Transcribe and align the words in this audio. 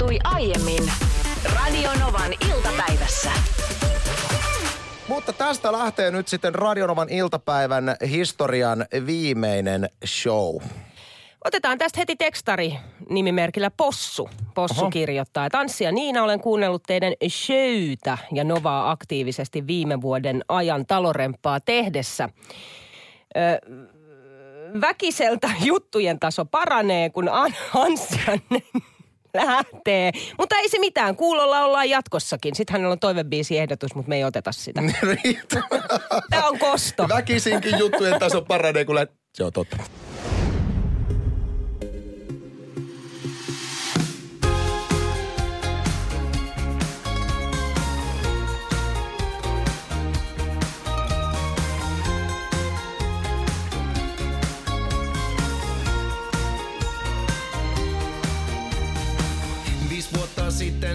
tapahtui 0.00 0.18
aiemmin 0.24 0.92
Radionovan 1.54 2.32
iltapäivässä. 2.48 3.30
Mutta 5.08 5.32
tästä 5.32 5.72
lähtee 5.72 6.10
nyt 6.10 6.28
sitten 6.28 6.54
Radionovan 6.54 7.08
iltapäivän 7.08 7.96
historian 8.10 8.86
viimeinen 9.06 9.88
show. 10.06 10.56
Otetaan 11.44 11.78
tästä 11.78 12.00
heti 12.00 12.16
tekstari 12.16 12.74
nimimerkillä 13.08 13.70
Possu. 13.76 14.30
Possu 14.54 14.80
Oho. 14.80 14.90
kirjoittaa, 14.90 15.46
että 15.46 15.58
Anssi 15.58 15.84
ja 15.84 15.92
Niina 15.92 16.22
olen 16.22 16.40
kuunnellut 16.40 16.82
teidän 16.82 17.12
showta 17.28 18.18
ja 18.32 18.44
Novaa 18.44 18.90
aktiivisesti 18.90 19.66
viime 19.66 20.00
vuoden 20.00 20.44
ajan 20.48 20.86
talorempaa 20.86 21.60
tehdessä. 21.60 22.28
Ö, 23.36 23.40
väkiseltä 24.80 25.50
juttujen 25.64 26.20
taso 26.20 26.44
paranee, 26.44 27.10
kun 27.10 27.28
An- 27.28 27.54
Anssi 27.74 28.20
lähtee. 29.34 30.12
Mutta 30.38 30.56
ei 30.56 30.68
se 30.68 30.78
mitään, 30.78 31.16
kuulolla 31.16 31.64
ollaan 31.64 31.90
jatkossakin. 31.90 32.54
Sitten 32.54 32.72
hänellä 32.72 32.92
on 32.92 32.98
toivebiisi-ehdotus, 32.98 33.94
mutta 33.94 34.08
me 34.08 34.16
ei 34.16 34.24
oteta 34.24 34.52
sitä. 34.52 34.82
Tämä 36.30 36.48
on 36.48 36.58
kosto. 36.58 37.08
Väkisinkin 37.08 37.78
juttujen 37.78 38.18
taso 38.18 38.42
paranee, 38.42 38.84
kun 38.84 38.94
läht... 38.94 39.12
Se 39.34 39.44
on 39.44 39.52
totta. 39.52 39.76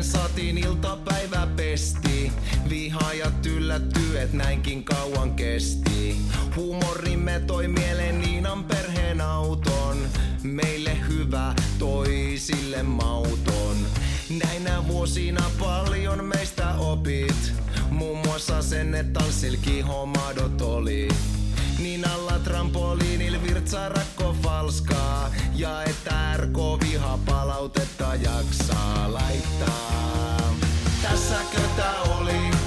Sitten 0.04 0.22
saatiin 0.22 0.58
iltapäivä 0.58 1.48
pesti. 1.56 2.32
Vihaajat 2.70 3.46
yllätty, 3.46 4.20
et 4.20 4.34
näinkin 4.34 4.84
kauan 4.84 5.36
kesti. 5.36 6.18
Huumorimme 6.56 7.40
toi 7.48 7.68
mieleen 7.68 8.22
Niinan 8.22 8.64
perheen 8.64 9.22
auton. 9.22 9.98
Meille 10.44 10.98
hyvä, 11.08 11.56
toisille 11.80 12.84
mauton. 12.84 13.78
Näinä 14.30 14.88
vuosina 14.88 15.52
paljon 15.60 16.26
meistä 16.26 16.76
opit. 16.76 17.54
Muun 17.90 18.18
muassa 18.18 18.62
sen, 18.62 18.96
että 18.96 19.24
silki 19.30 19.82
homadot 19.82 20.62
oli. 20.62 21.08
Niin 21.86 22.10
alla 22.10 22.40
trampoliinil 22.40 23.42
virtsaa 23.42 23.90
rakko 23.90 24.36
falskaa. 24.44 25.32
Ja 25.56 25.84
että 25.84 26.38
RK 26.38 26.58
viha 26.58 27.20
palautetta 27.26 28.16
jaksaa 28.16 29.14
laittaa. 29.14 30.54
Tässäkö 31.02 31.62
tää 31.78 32.02
oli? 32.02 32.65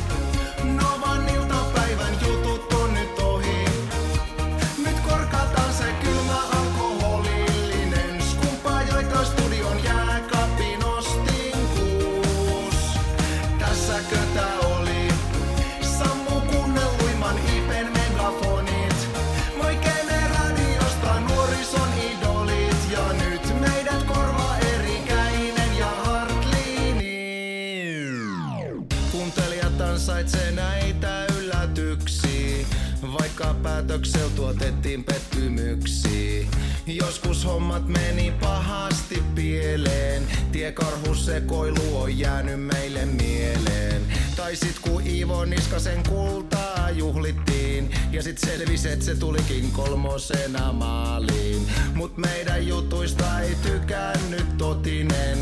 Kolmosena 50.02 50.72
maaliin. 50.72 51.66
Mut 51.94 52.16
meidän 52.16 52.66
jutuista 52.66 53.40
ei 53.40 53.54
tykännyt 53.62 54.56
totinen, 54.58 55.38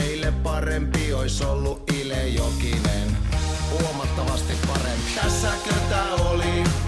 heille 0.00 0.32
parempi 0.42 1.12
ois 1.12 1.42
ollut 1.42 1.90
Ile 1.90 2.28
Jokinen. 2.28 3.16
Huomattavasti 3.70 4.52
parempi. 4.66 5.12
Tässäkö 5.22 5.74
tää 5.90 6.14
oli? 6.14 6.81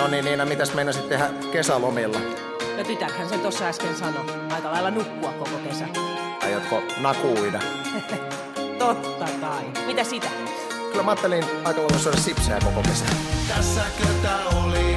No 0.00 0.08
niin, 0.08 0.24
Niina, 0.24 0.44
mitäs 0.44 0.74
meinasit 0.74 1.08
tehdä 1.08 1.30
kesälomilla? 1.52 2.18
No 2.76 2.84
tytärhän 2.86 3.28
sen 3.28 3.40
tuossa 3.40 3.66
äsken 3.66 3.96
sanoi. 3.96 4.24
Aika 4.50 4.72
lailla 4.72 4.90
nukkua 4.90 5.32
koko 5.32 5.56
kesä. 5.68 5.84
Aiotko 6.42 6.82
nakuida? 7.00 7.60
Totta 8.78 9.26
kai. 9.40 9.86
Mitä 9.86 10.04
sitä? 10.04 10.26
Kyllä 10.90 11.02
mä 11.02 11.10
ajattelin 11.10 11.44
aika 11.64 11.80
lailla 11.80 11.98
syödä 11.98 12.16
sipsejä 12.16 12.58
koko 12.64 12.82
kesän. 12.82 13.08
Tässäkö 13.48 14.06
tää 14.22 14.38
oli? 14.64 14.96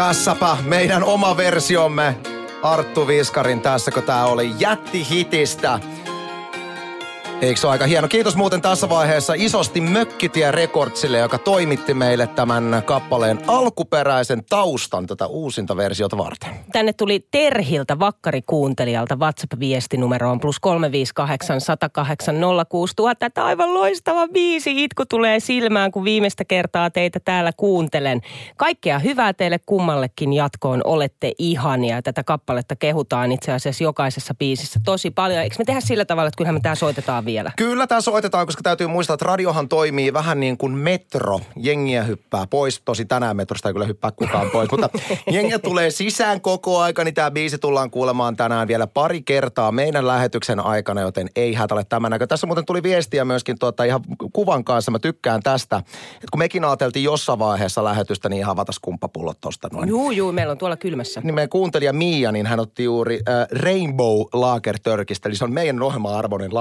Tässäpä 0.00 0.56
meidän 0.64 1.04
oma 1.04 1.36
versiomme 1.36 2.16
Arttu 2.62 3.06
Viskarin 3.06 3.60
tässä, 3.60 3.90
kun 3.90 4.02
tää 4.02 4.26
oli 4.26 4.52
jättihitistä. 4.58 5.80
Eikö 7.40 7.60
se 7.60 7.66
ole 7.66 7.72
aika 7.72 7.86
hieno? 7.86 8.08
Kiitos 8.08 8.36
muuten 8.36 8.62
tässä 8.62 8.88
vaiheessa 8.88 9.34
isosti 9.36 9.80
Mökkitie 9.80 10.50
Recordsille, 10.50 11.18
joka 11.18 11.38
toimitti 11.38 11.94
meille 11.94 12.26
tämän 12.26 12.82
kappaleen 12.84 13.38
alkuperäisen 13.46 14.44
taustan 14.48 15.06
tätä 15.06 15.26
uusinta 15.26 15.76
versiota 15.76 16.18
varten. 16.18 16.50
Tänne 16.72 16.92
tuli 16.92 17.26
Terhiltä 17.30 17.98
vakkarikuuntelijalta 17.98 19.16
WhatsApp-viesti 19.16 19.96
numeroon 19.96 20.40
plus 20.40 20.60
358 20.60 21.60
108 21.60 22.36
06000. 22.68 23.26
Että 23.26 23.44
aivan 23.44 23.74
loistava 23.74 24.28
biisi. 24.28 24.84
Itku 24.84 25.06
tulee 25.06 25.40
silmään, 25.40 25.92
kun 25.92 26.04
viimeistä 26.04 26.44
kertaa 26.44 26.90
teitä 26.90 27.20
täällä 27.20 27.52
kuuntelen. 27.56 28.20
Kaikkea 28.56 28.98
hyvää 28.98 29.32
teille 29.32 29.58
kummallekin 29.66 30.32
jatkoon. 30.32 30.80
Olette 30.84 31.32
ihania. 31.38 32.02
Tätä 32.02 32.24
kappaletta 32.24 32.76
kehutaan 32.76 33.32
itse 33.32 33.52
asiassa 33.52 33.84
jokaisessa 33.84 34.34
biisissä 34.34 34.80
tosi 34.84 35.10
paljon. 35.10 35.42
Eikö 35.42 35.56
me 35.58 35.64
tehdä 35.64 35.80
sillä 35.80 36.04
tavalla, 36.04 36.28
että 36.28 36.36
kyllähän 36.36 36.54
me 36.54 36.60
tää 36.60 36.74
soitetaan 36.74 37.24
vielä. 37.30 37.52
Kyllä 37.56 37.86
tämä 37.86 38.00
soitetaan, 38.00 38.46
koska 38.46 38.62
täytyy 38.62 38.86
muistaa, 38.86 39.14
että 39.14 39.26
radiohan 39.26 39.68
toimii 39.68 40.12
vähän 40.12 40.40
niin 40.40 40.56
kuin 40.56 40.72
metro. 40.72 41.40
Jengiä 41.56 42.02
hyppää 42.02 42.46
pois. 42.46 42.80
Tosi 42.84 43.04
tänään 43.04 43.36
metrosta 43.36 43.68
ei 43.68 43.72
kyllä 43.72 43.86
hyppää 43.86 44.10
kukaan 44.10 44.50
pois, 44.50 44.70
mutta 44.70 44.88
jengiä 45.32 45.58
tulee 45.58 45.90
sisään 45.90 46.40
koko 46.40 46.80
aika, 46.80 47.04
niin 47.04 47.14
tämä 47.14 47.30
biisi 47.30 47.58
tullaan 47.58 47.90
kuulemaan 47.90 48.36
tänään 48.36 48.68
vielä 48.68 48.86
pari 48.86 49.22
kertaa 49.22 49.72
meidän 49.72 50.06
lähetyksen 50.06 50.60
aikana, 50.60 51.00
joten 51.00 51.28
ei 51.36 51.54
hätäle 51.54 51.84
tämän 51.84 52.10
näkö. 52.10 52.26
Tässä 52.26 52.46
muuten 52.46 52.66
tuli 52.66 52.82
viestiä 52.82 53.24
myöskin 53.24 53.58
tuota, 53.58 53.84
ihan 53.84 54.00
kuvan 54.32 54.64
kanssa. 54.64 54.90
Mä 54.90 54.98
tykkään 54.98 55.42
tästä, 55.42 55.76
että 55.76 56.26
kun 56.30 56.38
mekin 56.38 56.64
ajateltiin 56.64 57.04
jossain 57.04 57.38
vaiheessa 57.38 57.84
lähetystä, 57.84 58.28
niin 58.28 58.40
ihan 58.40 58.56
vatas 58.56 58.78
kumppapullot 58.78 59.40
tosta 59.40 59.68
noin. 59.72 59.88
Juu, 59.88 60.10
juu, 60.10 60.32
meillä 60.32 60.50
on 60.50 60.58
tuolla 60.58 60.76
kylmässä. 60.76 61.20
Niin 61.24 61.34
meidän 61.34 61.48
kuuntelija 61.48 61.92
Mia, 61.92 62.32
niin 62.32 62.46
hän 62.46 62.60
otti 62.60 62.84
juuri 62.84 63.20
äh, 63.28 63.46
Rainbow 63.62 64.20
Lager 64.32 64.78
Törkistä, 64.82 65.28
eli 65.28 65.36
se 65.36 65.44
on 65.44 65.52
meidän 65.52 65.82
ohjelma-arvoinen 65.82 66.54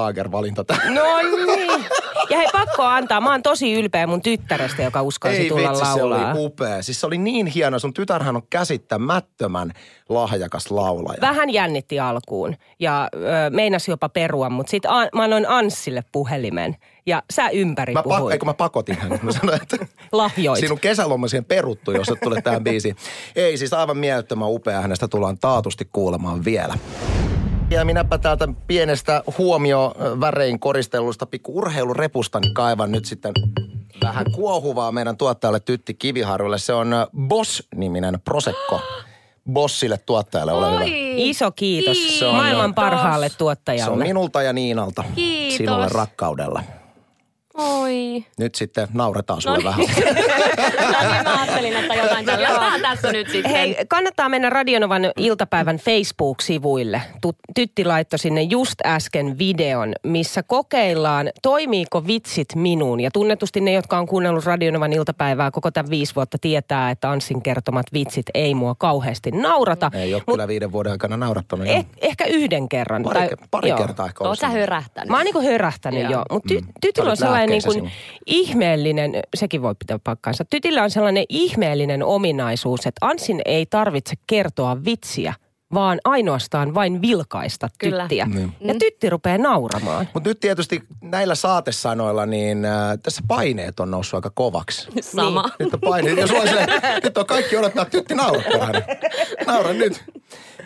lagervalinta. 0.69 1.45
No 1.45 1.55
niin. 1.55 1.85
Ja 2.29 2.37
hei, 2.37 2.47
pakko 2.51 2.83
antaa. 2.83 3.21
Mä 3.21 3.31
oon 3.31 3.43
tosi 3.43 3.73
ylpeä 3.73 4.07
mun 4.07 4.21
tyttärestä, 4.21 4.83
joka 4.83 5.01
uskalsi 5.01 5.37
Ei 5.37 5.49
tulla 5.49 5.69
vitsi, 5.69 5.85
se 5.85 5.91
laulaa. 6.01 6.31
oli 6.33 6.45
upea. 6.45 6.81
Siis 6.83 6.99
se 7.01 7.07
oli 7.07 7.17
niin 7.17 7.47
hieno. 7.47 7.79
Sun 7.79 7.93
tytärhän 7.93 8.35
on 8.35 8.41
käsittämättömän 8.49 9.71
lahjakas 10.09 10.71
laulaja. 10.71 11.21
Vähän 11.21 11.49
jännitti 11.49 11.99
alkuun 11.99 12.55
ja 12.79 13.09
ö, 13.15 13.17
meinasi 13.49 13.91
jopa 13.91 14.09
perua, 14.09 14.49
mutta 14.49 14.69
sitten 14.71 14.91
mä 15.15 15.23
annoin 15.23 15.49
Anssille 15.49 16.03
puhelimen 16.11 16.75
ja 17.05 17.23
sä 17.33 17.49
ympäri 17.49 17.93
Mä, 17.93 18.03
puhuit. 18.03 18.31
eikö 18.33 18.45
mä 18.45 18.53
pakotin 18.53 18.97
hänet. 18.97 19.23
Mä 19.23 19.31
sanoin, 19.31 19.61
että 19.61 19.77
Lahjoit. 20.11 20.59
sinun 20.59 20.79
kesäloma 20.79 21.27
siihen 21.27 21.45
peruttu, 21.45 21.91
jos 21.91 22.09
et 22.09 22.19
tule 22.23 22.41
tähän 22.41 22.63
biisiin. 22.63 22.95
Ei, 23.35 23.57
siis 23.57 23.73
aivan 23.73 23.97
mielettömän 23.97 24.49
upea. 24.49 24.81
Hänestä 24.81 25.07
tullaan 25.07 25.37
taatusti 25.37 25.89
kuulemaan 25.93 26.45
vielä. 26.45 26.73
Ja 27.69 27.85
minäpä 27.85 28.17
täältä 28.17 28.47
pienestä 28.67 29.23
huomio 29.37 29.95
värein 30.19 30.59
koristellusta 30.59 31.25
pikku 31.25 31.57
urheilurepusta 31.57 32.39
niin 32.39 32.53
kaivan 32.53 32.91
nyt 32.91 33.05
sitten 33.05 33.33
vähän 34.03 34.25
kuohuvaa 34.31 34.91
meidän 34.91 35.17
tuottajalle 35.17 35.59
Tytti 35.59 35.93
Kiviharjulle. 35.93 36.57
Se 36.57 36.73
on 36.73 36.95
Boss-niminen 37.27 38.21
Prosecco. 38.25 38.81
Bossille 39.53 39.97
tuottajalle, 40.05 40.53
ole 40.53 40.73
hyvä. 40.73 40.83
Iso 41.15 41.51
kiitos, 41.51 41.97
Kiitos. 41.97 42.19
Se 42.19 42.25
on 42.25 42.35
maailman 42.35 42.73
parhaalle 42.73 43.29
Se 43.29 43.37
tuottajalle. 43.37 43.93
on 43.93 43.99
minulta 43.99 44.41
ja 44.43 44.53
Niinalta. 44.53 45.03
Kiitos. 45.15 45.57
Sinulle 45.57 45.87
rakkaudella. 45.91 46.63
Oi. 47.59 48.25
Nyt 48.39 48.55
sitten 48.55 48.87
nauretaan 48.93 49.41
sulle 49.41 49.57
No 49.57 49.63
vähän. 49.63 49.79
No 50.79 51.11
niin, 51.13 51.23
mä 51.23 51.41
ajattelin, 51.41 51.73
että 51.77 51.93
jotain 51.95 52.25
tällaista 52.25 52.79
tässä 52.81 53.11
nyt 53.11 53.29
sitten. 53.29 53.51
Hei, 53.51 53.77
kannattaa 53.87 54.29
mennä 54.29 54.49
Radionovan 54.49 55.01
iltapäivän 55.17 55.77
Facebook-sivuille. 55.77 57.01
Tytti 57.55 57.85
laittoi 57.85 58.19
sinne 58.19 58.41
just 58.41 58.75
äsken 58.85 59.37
videon, 59.37 59.93
missä 60.03 60.43
kokeillaan, 60.43 61.29
toimiiko 61.41 62.07
vitsit 62.07 62.47
minuun. 62.55 62.99
Ja 62.99 63.11
tunnetusti 63.13 63.61
ne, 63.61 63.71
jotka 63.73 63.97
on 63.97 64.07
kuunnellut 64.07 64.45
Radionovan 64.45 64.93
iltapäivää 64.93 65.51
koko 65.51 65.71
tämän 65.71 65.89
viisi 65.89 66.15
vuotta, 66.15 66.37
tietää, 66.41 66.91
että 66.91 67.11
Anssin 67.11 67.41
kertomat 67.41 67.85
vitsit 67.93 68.25
ei 68.33 68.55
mua 68.55 68.75
kauheasti 68.75 69.31
naurata. 69.31 69.91
Ei 69.93 70.13
ole 70.13 70.23
Mut 70.27 70.33
kyllä 70.35 70.47
viiden 70.47 70.71
vuoden 70.71 70.91
aikana 70.91 71.17
naurattanut. 71.17 71.67
eh, 71.67 71.85
ehkä 72.01 72.25
yhden 72.25 72.69
kerran. 72.69 73.03
Pari, 73.03 73.19
tai- 73.19 73.29
pari 73.51 73.69
joo. 73.69 73.77
kertaa 73.77 74.05
ehkä 74.05 74.23
Oot 74.23 74.39
sä 74.39 74.49
hörähtänyt? 74.49 75.09
Mä 75.09 75.15
oon 75.17 75.25
niinku 75.25 75.41
hörähtänyt 75.41 76.01
Joo. 76.03 76.11
jo, 76.11 76.23
mutta 76.31 76.53
ty- 76.53 76.61
Mm. 76.61 76.67
tytillä 76.81 77.07
on 77.07 77.09
Olet 77.09 77.19
sellainen 77.51 77.83
niinku 77.83 77.83
lääkkeissä 77.83 78.19
ihmeellinen, 78.25 79.11
sekin 79.35 79.61
voi 79.61 79.75
pitää 79.75 79.99
paikkaansa. 80.03 80.45
Tytillä 80.45 80.83
on 80.83 80.91
sellainen 80.91 81.25
ihmeellinen 81.29 82.03
ominaisuus, 82.03 82.79
että 82.79 83.05
Ansin 83.05 83.41
ei 83.45 83.65
tarvitse 83.65 84.15
kertoa 84.27 84.85
vitsiä, 84.85 85.33
vaan 85.73 85.99
ainoastaan 86.05 86.73
vain 86.73 87.01
vilkaista 87.01 87.67
Kyllä. 87.77 88.03
tyttiä. 88.03 88.25
Niin. 88.25 88.53
Ja 88.61 88.73
tytti 88.79 89.09
rupeaa 89.09 89.37
nauramaan. 89.37 90.07
Mutta 90.13 90.29
nyt 90.29 90.39
tietysti 90.39 90.83
näillä 91.01 91.35
saatesanoilla, 91.35 92.25
niin 92.25 92.65
äh, 92.65 92.97
tässä 93.03 93.21
paineet 93.27 93.79
on 93.79 93.91
noussut 93.91 94.17
aika 94.17 94.29
kovaksi. 94.29 94.87
Sama. 95.01 95.41
Niin. 95.41 95.53
Nyt 95.59 95.73
on 95.73 95.79
paineet. 95.79 96.17
Jos 96.17 96.29
sulla 96.29 96.41
on 96.41 96.47
silleen, 96.47 96.69
nyt 97.03 97.17
on 97.17 97.25
kaikki 97.25 97.57
odottaa, 97.57 97.81
että 97.81 97.97
tytti 97.97 98.15
naurattaa 98.15 98.71
Naura 99.47 99.73
nyt. 99.73 100.03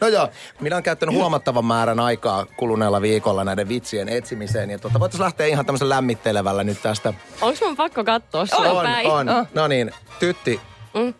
No 0.04 0.10
joo, 0.10 0.30
minä 0.60 0.76
olen 0.76 0.84
käyttänyt 0.84 1.16
huomattavan 1.16 1.66
määrän 1.66 2.00
aikaa 2.00 2.46
kuluneella 2.46 3.02
viikolla 3.02 3.44
näiden 3.44 3.70
vitsien 3.70 4.10
etsimiseen. 4.10 4.70
Ja 4.70 4.80
tota, 4.80 5.00
voitaisiin 5.00 5.24
lähteä 5.24 5.48
ihan 5.48 5.66
tämmöisen 5.66 5.90
lämmittelevällä 5.90 6.64
nyt 6.64 6.82
tästä. 6.82 7.14
Onks 7.42 7.62
mun 7.62 7.76
pakko 7.76 8.04
katsoa 8.04 8.46
sua 8.46 8.72
On, 8.72 8.86
päin? 8.86 9.08
on. 9.08 9.26
No 9.54 9.68
niin, 9.68 9.92
tytti, 10.20 10.62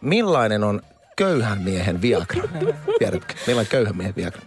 millainen 0.02 0.64
on 0.64 0.82
köyhän 1.16 1.62
miehen 1.62 2.02
viagra? 2.02 2.44
Tiedätkö, 3.00 3.34
millainen 3.48 3.72
köyhän 3.72 3.98
miehen 3.98 4.16
viagra? 4.16 4.42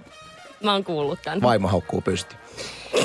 Mä 0.62 0.72
oon 0.72 0.84
kuullut 0.84 1.18
tän. 1.24 1.42
Vaimo 1.42 1.68
haukkuu 1.68 2.00
pysti. 2.00 2.36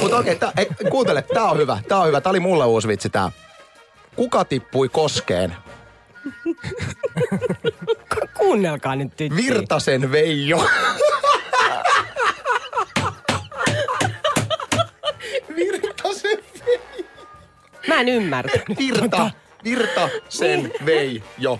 Mutta 0.02 0.18
okei, 0.18 0.34
okay, 0.36 0.66
kuuntele, 0.90 1.22
tää 1.22 1.44
on 1.44 1.58
hyvä, 1.58 1.80
tää 1.88 2.00
on 2.00 2.08
hyvä. 2.08 2.22
Tää 2.22 2.30
oli 2.30 2.40
mulle 2.40 2.66
uusi 2.66 2.88
vitsi 2.88 3.10
tää. 3.10 3.32
Kuka 4.16 4.46
tippui 4.46 4.90
koskeen? 4.90 5.56
Kuunnelkaa 8.38 8.96
nyt 8.96 9.16
tytti. 9.18 9.44
Virtasen 9.44 10.12
Veijo. 10.12 10.66
En 18.02 18.10
ymmärtänyt. 18.10 18.78
Virta. 18.78 19.32
Virtasen 19.64 20.74
Veijo. 20.86 21.60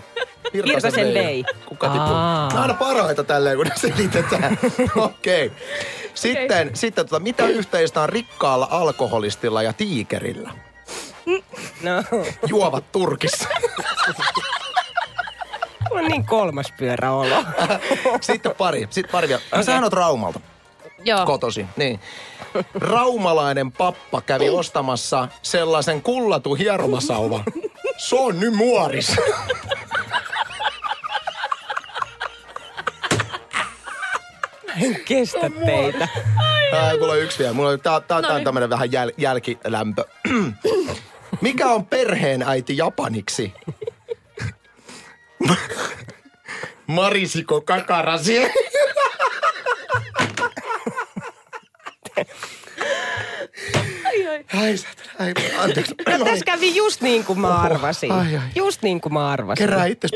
Virtasen 0.52 1.14
vei. 1.14 1.44
Kuka 1.66 1.88
tippui? 1.88 2.14
Aa. 2.14 2.48
Nämä 2.48 2.58
on 2.58 2.62
aina 2.62 2.74
parhaita 2.74 3.24
tälleen, 3.24 3.56
kun 3.56 3.66
ne 3.66 3.72
selitetään. 3.76 4.58
Okei. 4.96 5.46
Okay. 5.46 5.58
Sitten, 6.14 6.70
sitten 6.74 7.06
tota, 7.06 7.20
mitä 7.20 7.46
yhteistä 7.46 8.00
on 8.00 8.08
rikkaalla 8.08 8.68
alkoholistilla 8.70 9.62
ja 9.62 9.72
tiikerillä? 9.72 10.50
No, 11.82 12.04
Juovat 12.46 12.92
Turkissa. 12.92 13.48
mulla 15.88 16.02
on 16.02 16.10
niin 16.10 16.26
kolmas 16.26 16.72
pyörä 16.78 17.12
olo. 17.12 17.44
Sitten 18.20 18.54
pari. 18.58 18.86
Sitten 18.90 19.12
pari 19.12 19.28
vielä. 19.28 19.42
Okay. 19.52 19.64
Sähän 19.64 19.84
oot 19.84 19.92
Raumalta 19.92 20.40
Joo. 21.04 21.26
kotosi. 21.26 21.66
Niin. 21.76 22.00
Raumalainen 22.74 23.72
pappa 23.72 24.20
kävi 24.20 24.48
ostamassa 24.50 25.28
sellaisen 25.42 26.02
kullatun 26.02 26.58
hieromasauvan. 26.58 27.44
Se 27.96 28.16
on 28.16 28.40
nyt 28.40 28.54
muoris. 28.54 29.16
En 34.82 35.00
kestä 35.04 35.50
teitä. 35.66 36.08
Ai, 36.82 36.98
mulla 36.98 37.12
on 37.12 37.20
yksi 37.22 37.38
vielä. 37.38 37.52
Mulla 37.52 37.70
on, 37.70 37.80
tää, 37.80 38.00
tää, 38.00 38.22
tää 38.22 38.32
on 38.34 38.44
tämmönen 38.44 38.70
vähän 38.70 38.92
jäl, 38.92 39.12
jälkilämpö. 39.16 40.04
Mikä 41.40 41.68
on 41.68 41.86
perheen 41.86 42.42
äiti 42.42 42.76
japaniksi? 42.76 43.52
Marisiko 46.86 47.60
kakarasi? 47.60 48.52
Ai, 54.62 54.74
ai, 55.18 55.34
anteeksi. 55.58 55.94
No, 56.08 56.18
No 56.18 56.24
tässä 56.24 56.44
kävi 56.44 56.76
just 56.76 57.00
niin 57.00 57.24
kuin 57.24 57.40
mä 57.40 57.54
arvasin. 57.60 58.12
Ai, 58.12 58.36
ai. 58.36 58.48
Just 58.54 58.82
niin 58.82 59.00
kuin 59.00 59.12
mä 59.12 59.28
arvasin. 59.28 59.66
Kerää 59.66 59.86
itses 59.86 60.10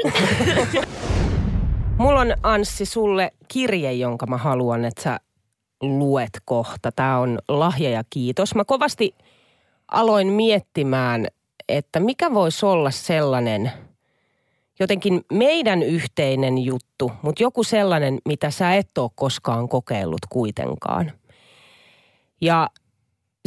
Mulla 1.98 2.20
on 2.20 2.34
Anssi 2.42 2.84
sulle 2.84 3.32
kirje, 3.48 3.92
jonka 3.92 4.26
mä 4.26 4.36
haluan, 4.36 4.84
että 4.84 5.02
sä 5.02 5.20
luet 5.82 6.30
kohta. 6.44 6.92
Tämä 6.92 7.18
on 7.18 7.38
lahja 7.48 7.90
ja 7.90 8.02
kiitos. 8.10 8.54
Mä 8.54 8.64
kovasti 8.64 9.14
aloin 9.88 10.26
miettimään, 10.32 11.26
että 11.68 12.00
mikä 12.00 12.34
voisi 12.34 12.66
olla 12.66 12.90
sellainen 12.90 13.72
jotenkin 14.78 15.24
meidän 15.32 15.82
yhteinen 15.82 16.58
juttu, 16.58 17.12
mutta 17.22 17.42
joku 17.42 17.64
sellainen, 17.64 18.18
mitä 18.24 18.50
sä 18.50 18.74
et 18.74 18.98
ole 18.98 19.10
koskaan 19.14 19.68
kokeillut 19.68 20.26
kuitenkaan. 20.28 21.12
Ja 22.40 22.68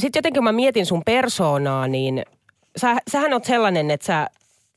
sitten 0.01 0.19
jotenkin 0.19 0.39
kun 0.39 0.43
mä 0.43 0.51
mietin 0.51 0.85
sun 0.85 1.01
persoonaa, 1.05 1.87
niin 1.87 2.23
sä, 2.77 2.95
sähän 3.11 3.33
on 3.33 3.41
sellainen, 3.43 3.91
että 3.91 4.05
sä 4.05 4.29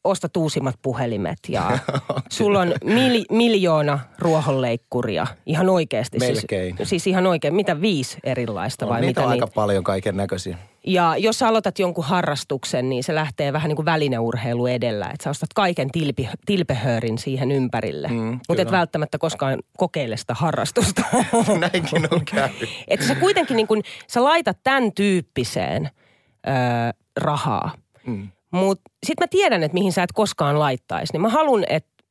ostat 0.05 0.37
uusimmat 0.37 0.75
puhelimet 0.83 1.39
ja 1.49 1.79
sulla 2.29 2.61
on 2.61 2.75
mil, 2.85 3.25
miljoona 3.31 3.99
ruohonleikkuria. 4.19 5.27
Ihan 5.47 5.69
oikeasti. 5.69 6.19
Melkein. 6.19 6.77
Siis, 6.77 6.89
siis 6.89 7.07
ihan 7.07 7.27
oikein. 7.27 7.55
Mitä 7.55 7.81
viisi 7.81 8.19
erilaista 8.25 8.89
vai 8.89 9.01
niitä 9.01 9.21
mitä 9.21 9.25
on 9.25 9.31
aika 9.31 9.47
niitä? 9.47 9.55
paljon 9.55 9.85
kaiken 9.85 10.17
näköisiä. 10.17 10.59
Ja 10.87 11.17
jos 11.17 11.39
sä 11.39 11.49
aloitat 11.49 11.79
jonkun 11.79 12.05
harrastuksen, 12.05 12.89
niin 12.89 13.05
se 13.05 13.15
lähtee 13.15 13.53
vähän 13.53 13.69
niin 13.69 13.77
kuin 13.77 13.87
välineurheilu 13.87 14.67
edellä. 14.67 15.07
Että 15.07 15.25
sä 15.25 15.31
ostat 15.31 15.53
kaiken 15.55 15.91
tilpi, 15.91 16.29
tilpehöörin 16.47 17.19
siihen 17.19 17.53
ympärille. 17.53 18.09
Mm, 18.09 18.41
Mutta 18.49 18.63
et 18.63 18.71
välttämättä 18.71 19.19
koskaan 19.19 19.59
kokeile 19.77 20.17
sitä 20.17 20.35
harrastusta. 20.35 21.03
Näinkin 21.61 22.09
on 22.11 22.25
käynyt. 22.25 22.69
että 22.89 23.07
sä 23.07 23.15
kuitenkin 23.15 23.57
niin 23.57 23.67
kun, 23.67 23.83
sä 24.07 24.25
laitat 24.25 24.59
tämän 24.65 24.93
tyyppiseen 24.93 25.91
ö, 26.47 26.51
rahaa. 27.21 27.73
Mm. 28.07 28.29
Mutta 28.51 28.91
sit 29.07 29.21
mä 29.21 29.27
tiedän, 29.27 29.63
että 29.63 29.75
mihin 29.75 29.93
sä 29.93 30.03
et 30.03 30.13
koskaan 30.13 30.59
laittaisi. 30.59 31.13
Niin 31.13 31.21
mä 31.21 31.29
haluan, 31.29 31.65
että 31.69 32.05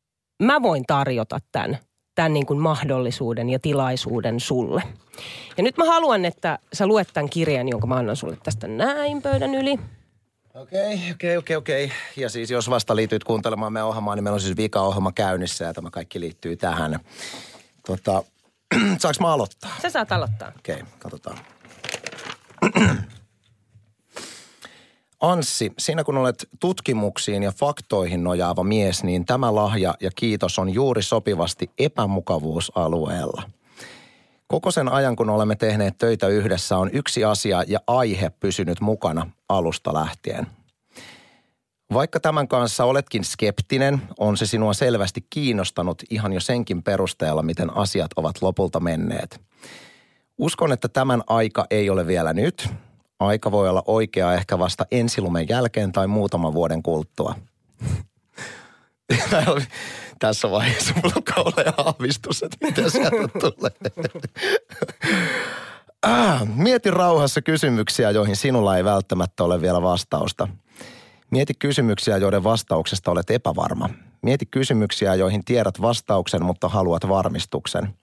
mä 0.44 0.62
voin 0.62 0.84
tarjota 0.88 1.40
tämän 1.52 1.78
tämän 2.16 2.34
niin 2.34 2.46
kuin 2.46 2.60
mahdollisuuden 2.60 3.50
ja 3.50 3.60
tilaisuuden 3.60 4.40
sulle. 4.40 4.84
Ja 5.58 5.64
nyt 5.64 5.78
mä 5.78 5.86
haluan, 5.86 6.26
että 6.26 6.60
sä 6.74 6.88
luet 6.88 7.08
tämän 7.14 7.30
kirjan, 7.30 7.70
jonka 7.70 7.88
mä 7.88 7.96
annan 7.96 8.16
sulle 8.16 8.38
tästä 8.44 8.68
näin 8.68 9.22
pöydän 9.22 9.56
yli. 9.56 9.80
Okei, 10.54 11.00
okei, 11.12 11.38
okei, 11.38 11.56
okei. 11.56 11.92
Ja 12.18 12.30
siis 12.30 12.52
jos 12.52 12.70
vasta 12.70 12.96
liityt 12.96 13.24
kuuntelemaan 13.24 13.74
meidän 13.74 13.88
ohjelmaa, 13.88 14.16
niin 14.16 14.24
meillä 14.24 14.36
on 14.36 14.42
siis 14.42 14.58
vika-ohjelma 14.58 15.12
käynnissä 15.12 15.66
ja 15.66 15.74
tämä 15.74 15.90
kaikki 15.90 16.20
liittyy 16.20 16.58
tähän. 16.58 17.00
Tota, 17.88 18.24
saanko 19.02 19.18
mä 19.22 19.34
aloittaa? 19.34 19.72
Sä 19.82 19.90
saat 19.90 20.12
aloittaa. 20.12 20.52
Okei, 20.58 20.84
katsotaan. 21.00 21.38
Anssi, 25.22 25.72
sinä 25.78 26.04
kun 26.04 26.18
olet 26.18 26.50
tutkimuksiin 26.60 27.44
ja 27.44 27.52
faktoihin 27.52 28.24
nojaava 28.24 28.64
mies, 28.64 29.04
niin 29.04 29.26
tämä 29.26 29.56
lahja 29.56 29.96
ja 30.00 30.10
kiitos 30.16 30.60
on 30.60 30.74
juuri 30.74 31.02
sopivasti 31.04 31.70
epämukavuusalueella. 31.80 33.44
Koko 34.48 34.72
sen 34.72 34.90
ajan, 34.90 35.16
kun 35.16 35.30
olemme 35.30 35.56
tehneet 35.56 35.98
töitä 35.98 36.28
yhdessä, 36.28 36.78
on 36.78 36.90
yksi 36.94 37.24
asia 37.24 37.64
ja 37.68 37.80
aihe 37.88 38.30
pysynyt 38.30 38.82
mukana 38.82 39.32
alusta 39.50 39.94
lähtien. 39.94 40.48
Vaikka 41.94 42.20
tämän 42.20 42.48
kanssa 42.48 42.86
oletkin 42.86 43.24
skeptinen, 43.24 44.02
on 44.20 44.38
se 44.38 44.46
sinua 44.46 44.74
selvästi 44.74 45.26
kiinnostanut 45.30 46.04
ihan 46.10 46.34
jo 46.34 46.40
senkin 46.40 46.84
perusteella, 46.84 47.44
miten 47.44 47.78
asiat 47.78 48.12
ovat 48.16 48.42
lopulta 48.42 48.80
menneet. 48.80 49.42
Uskon, 50.38 50.72
että 50.72 50.88
tämän 50.88 51.22
aika 51.28 51.66
ei 51.70 51.90
ole 51.90 52.08
vielä 52.08 52.34
nyt. 52.34 52.70
Aika 53.22 53.52
voi 53.52 53.70
olla 53.70 53.84
oikea 53.86 54.34
ehkä 54.34 54.60
vasta 54.60 54.86
ensilumen 54.92 55.50
jälkeen 55.50 55.92
tai 55.92 56.08
muutaman 56.08 56.54
vuoden 56.54 56.84
kuluttua. 56.84 57.36
Tässä 60.20 60.52
vaiheessa 60.52 60.94
mulla 60.96 61.14
on 61.16 61.24
kauhean 61.24 61.74
aavistus, 61.78 62.44
että 62.44 62.58
mitä 62.62 62.90
sieltä 62.90 63.40
tulee. 63.40 63.72
Ah, 66.04 66.48
mieti 66.56 66.92
rauhassa 66.92 67.42
kysymyksiä, 67.42 68.12
joihin 68.12 68.36
sinulla 68.36 68.78
ei 68.78 68.84
välttämättä 68.84 69.44
ole 69.44 69.62
vielä 69.62 69.82
vastausta. 69.82 70.48
Mieti 71.32 71.54
kysymyksiä, 71.54 72.18
joiden 72.18 72.44
vastauksesta 72.44 73.12
olet 73.12 73.32
epävarma. 73.32 73.90
Mieti 74.22 74.46
kysymyksiä, 74.46 75.16
joihin 75.16 75.46
tiedät 75.46 75.82
vastauksen, 75.82 76.46
mutta 76.46 76.70
haluat 76.70 77.08
varmistuksen. 77.08 77.94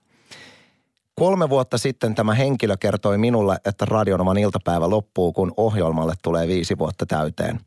Kolme 1.18 1.48
vuotta 1.48 1.78
sitten 1.78 2.14
tämä 2.14 2.34
henkilö 2.34 2.76
kertoi 2.76 3.18
minulle, 3.18 3.58
että 3.64 3.84
Radionoman 3.84 4.38
iltapäivä 4.38 4.90
loppuu, 4.90 5.32
kun 5.32 5.52
ohjelmalle 5.56 6.14
tulee 6.22 6.48
viisi 6.48 6.78
vuotta 6.78 7.06
täyteen. 7.06 7.60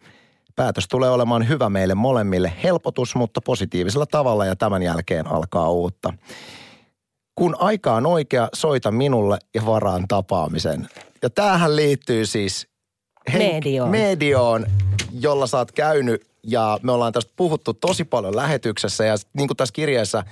Päätös 0.56 0.88
tulee 0.88 1.10
olemaan 1.10 1.48
hyvä 1.48 1.70
meille 1.70 1.96
molemmille, 1.96 2.54
helpotus, 2.64 3.16
mutta 3.16 3.42
positiivisella 3.42 4.06
tavalla 4.06 4.46
ja 4.46 4.56
tämän 4.56 4.84
jälkeen 4.84 5.28
alkaa 5.28 5.72
uutta. 5.72 6.14
Kun 7.36 7.56
aika 7.60 7.96
on 7.96 8.06
oikea, 8.06 8.50
soita 8.54 8.92
minulle 8.92 9.38
ja 9.56 9.66
varaan 9.66 10.06
tapaamisen. 10.08 10.88
Ja 11.22 11.30
tämähän 11.30 11.76
liittyy 11.76 12.26
siis 12.26 12.68
Medioon. 13.38 13.90
medioon, 13.90 14.66
jolla 15.20 15.48
sä 15.48 15.58
oot 15.58 15.72
käynyt 15.72 16.28
ja 16.44 16.80
me 16.84 16.92
ollaan 16.92 17.14
tästä 17.14 17.34
puhuttu 17.36 17.74
tosi 17.74 18.04
paljon 18.04 18.36
lähetyksessä 18.36 19.06
ja 19.06 19.16
niin 19.34 19.48
kuin 19.48 19.58
tässä 19.58 19.74
kirjeessä 19.74 20.24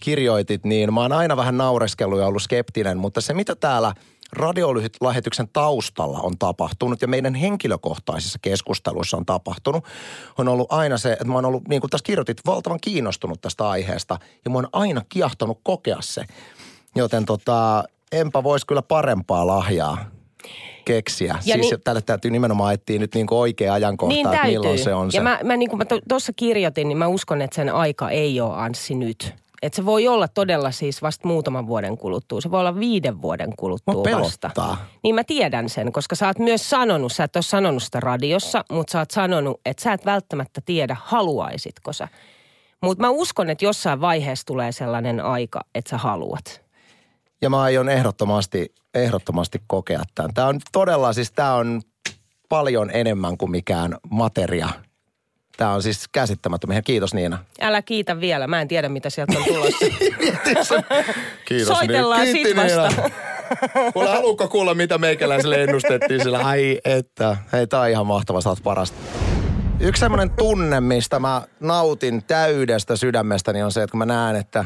kirjoitit, 0.00 0.64
niin 0.64 0.94
mä 0.94 1.00
oon 1.00 1.12
aina 1.12 1.36
vähän 1.36 1.56
naureskellut 1.56 2.18
ja 2.18 2.26
ollut 2.26 2.42
skeptinen, 2.42 2.98
mutta 2.98 3.20
se 3.20 3.34
mitä 3.34 3.54
täällä 3.54 3.94
radiolähetyksen 4.32 5.48
taustalla 5.52 6.20
on 6.20 6.38
tapahtunut 6.38 7.02
ja 7.02 7.08
meidän 7.08 7.34
henkilökohtaisissa 7.34 8.38
keskusteluissa 8.42 9.16
on 9.16 9.26
tapahtunut, 9.26 9.84
on 10.38 10.48
ollut 10.48 10.72
aina 10.72 10.98
se, 10.98 11.12
että 11.12 11.24
mä 11.24 11.34
oon 11.34 11.44
ollut, 11.44 11.68
niin 11.68 11.80
kuin 11.80 11.90
tässä 11.90 12.04
kirjoitit, 12.04 12.46
valtavan 12.46 12.78
kiinnostunut 12.80 13.40
tästä 13.40 13.68
aiheesta 13.68 14.18
ja 14.44 14.50
mä 14.50 14.58
oon 14.58 14.68
aina 14.72 15.02
kiahtanut 15.08 15.60
kokea 15.62 15.98
se. 16.00 16.24
Joten 16.94 17.24
tota, 17.24 17.84
enpä 18.12 18.42
voisi 18.42 18.66
kyllä 18.66 18.82
parempaa 18.82 19.46
lahjaa 19.46 20.10
keksiä. 20.84 21.38
Ja 21.44 21.54
siis 21.54 21.70
niin- 21.70 21.80
tälle 21.84 22.02
täytyy 22.02 22.30
nimenomaan 22.30 22.74
etsiä 22.74 22.98
nyt 22.98 23.14
niin 23.14 23.26
kuin 23.26 23.38
oikea 23.38 23.72
ajankohta, 23.72 24.14
Niin 24.14 24.26
että 24.26 24.46
milloin 24.46 24.78
se 24.78 24.94
on 24.94 25.12
se. 25.12 25.18
Ja 25.18 25.22
mä, 25.22 25.38
mä 25.44 25.56
niin 25.56 25.70
kuin 25.70 25.78
mä 25.78 25.84
tuossa 26.08 26.32
kirjoitin, 26.36 26.88
niin 26.88 26.98
mä 26.98 27.06
uskon, 27.06 27.42
että 27.42 27.54
sen 27.54 27.74
aika 27.74 28.10
ei 28.10 28.40
ole 28.40 28.56
Anssi 28.56 28.94
nyt. 28.94 29.34
Että 29.62 29.76
se 29.76 29.86
voi 29.86 30.08
olla 30.08 30.28
todella 30.28 30.70
siis 30.70 31.02
vasta 31.02 31.28
muutaman 31.28 31.66
vuoden 31.66 31.98
kuluttua. 31.98 32.40
Se 32.40 32.50
voi 32.50 32.60
olla 32.60 32.78
viiden 32.78 33.22
vuoden 33.22 33.52
kuluttua 33.58 33.94
Mua 33.94 34.20
vasta. 34.20 34.76
Niin 35.02 35.14
mä 35.14 35.24
tiedän 35.24 35.68
sen, 35.68 35.92
koska 35.92 36.14
sä 36.14 36.26
oot 36.26 36.38
myös 36.38 36.70
sanonut, 36.70 37.12
sä 37.12 37.24
et 37.24 37.36
ole 37.36 37.42
sanonut 37.42 37.82
sitä 37.82 38.00
radiossa, 38.00 38.64
mutta 38.72 38.92
sä 38.92 38.98
oot 38.98 39.10
sanonut, 39.10 39.60
että 39.64 39.82
sä 39.82 39.92
et 39.92 40.04
välttämättä 40.04 40.60
tiedä, 40.66 40.96
haluaisitko 41.00 41.92
sä. 41.92 42.08
Mutta 42.82 43.02
mä 43.02 43.10
uskon, 43.10 43.50
että 43.50 43.64
jossain 43.64 44.00
vaiheessa 44.00 44.46
tulee 44.46 44.72
sellainen 44.72 45.20
aika, 45.20 45.60
että 45.74 45.90
sä 45.90 45.98
haluat. 45.98 46.62
Ja 47.42 47.50
mä 47.50 47.60
aion 47.60 47.88
ehdottomasti, 47.88 48.74
ehdottomasti 48.94 49.62
kokea 49.66 50.02
tämän. 50.14 50.34
Tämä 50.34 50.46
on 50.46 50.60
todella, 50.72 51.12
siis 51.12 51.32
tämä 51.32 51.54
on 51.54 51.82
paljon 52.48 52.90
enemmän 52.90 53.36
kuin 53.36 53.50
mikään 53.50 53.96
materia. 54.10 54.68
Tämä 55.56 55.72
on 55.72 55.82
siis 55.82 56.08
käsittämätön. 56.12 56.70
Ihan 56.70 56.84
kiitos 56.84 57.14
Niina. 57.14 57.38
Älä 57.60 57.82
kiitä 57.82 58.20
vielä, 58.20 58.46
mä 58.46 58.60
en 58.60 58.68
tiedä 58.68 58.88
mitä 58.88 59.10
sieltä 59.10 59.38
on 59.38 59.44
tulossa. 59.44 59.86
Kiitos 61.48 61.78
Soitellaan 61.78 62.22
Niina. 62.22 62.48
sit 62.48 62.56
vasta. 62.56 63.10
Kuule, 63.92 64.08
haluatko 64.08 64.48
kuulla, 64.48 64.74
mitä 64.74 64.98
meikäläiselle 64.98 65.62
ennustettiin 65.62 66.22
sillä? 66.22 66.38
Ai 66.38 66.80
että, 66.84 67.36
hei 67.52 67.66
tää 67.66 67.80
on 67.80 67.90
ihan 67.90 68.06
mahtava, 68.06 68.40
sä 68.40 68.48
oot 68.48 68.62
parasta. 68.62 68.98
Yksi 69.80 70.00
semmoinen 70.00 70.30
tunne, 70.30 70.80
mistä 70.80 71.18
mä 71.18 71.42
nautin 71.60 72.24
täydestä 72.24 72.96
sydämestäni 72.96 73.62
on 73.62 73.72
se, 73.72 73.82
että 73.82 73.90
kun 73.90 73.98
mä 73.98 74.06
näen, 74.06 74.36
että 74.36 74.64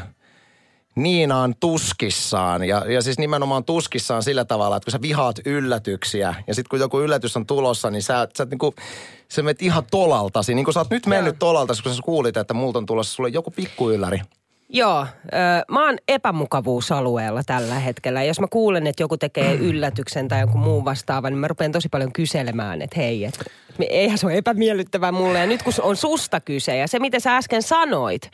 Niina 0.95 1.41
on 1.41 1.53
tuskissaan. 1.59 2.63
Ja, 2.63 2.85
ja 2.91 3.01
siis 3.01 3.19
nimenomaan 3.19 3.63
tuskissaan 3.63 4.23
sillä 4.23 4.45
tavalla, 4.45 4.77
että 4.77 4.85
kun 4.85 4.91
sä 4.91 5.01
vihaat 5.01 5.35
yllätyksiä 5.45 6.35
ja 6.47 6.55
sitten 6.55 6.69
kun 6.69 6.79
joku 6.79 6.99
yllätys 6.99 7.37
on 7.37 7.45
tulossa, 7.45 7.89
niin 7.89 8.03
sä, 8.03 8.27
sä, 8.37 8.45
niinku, 8.45 8.75
sä 9.29 9.43
menet 9.43 9.61
ihan 9.61 9.83
tolaltasi. 9.91 10.55
Niin 10.55 10.65
kuin 10.65 10.73
sä 10.73 10.79
oot 10.79 10.89
nyt 10.89 11.05
mennyt 11.05 11.39
tolaltasi, 11.39 11.83
kun 11.83 11.93
sä 11.95 12.01
kuulit, 12.05 12.37
että 12.37 12.53
multa 12.53 12.79
on 12.79 12.85
tulossa 12.85 13.15
sulle 13.15 13.29
joku 13.29 13.51
pikkuylläri. 13.51 14.21
Joo, 14.73 15.01
ö, 15.01 15.37
mä 15.71 15.85
oon 15.85 15.97
epämukavuusalueella 16.07 17.43
tällä 17.45 17.75
hetkellä. 17.75 18.23
Jos 18.23 18.39
mä 18.39 18.47
kuulen, 18.49 18.87
että 18.87 19.03
joku 19.03 19.17
tekee 19.17 19.55
yllätyksen 19.55 20.27
tai 20.27 20.41
joku 20.41 20.57
muu 20.57 20.85
vastaava, 20.85 21.29
niin 21.29 21.37
mä 21.37 21.47
rupean 21.47 21.71
tosi 21.71 21.89
paljon 21.89 22.13
kyselemään, 22.13 22.81
että 22.81 22.99
hei, 22.99 23.25
että 23.25 23.43
eihän 23.89 24.17
se 24.17 24.25
ole 24.25 24.37
epämiellyttävää 24.37 25.11
mulle. 25.11 25.39
Ja 25.39 25.45
nyt 25.45 25.63
kun 25.63 25.73
on 25.81 25.97
susta 25.97 26.39
kyse 26.39 26.77
ja 26.77 26.87
se, 26.87 26.99
mitä 26.99 27.19
sä 27.19 27.37
äsken 27.37 27.63
sanoit 27.63 28.31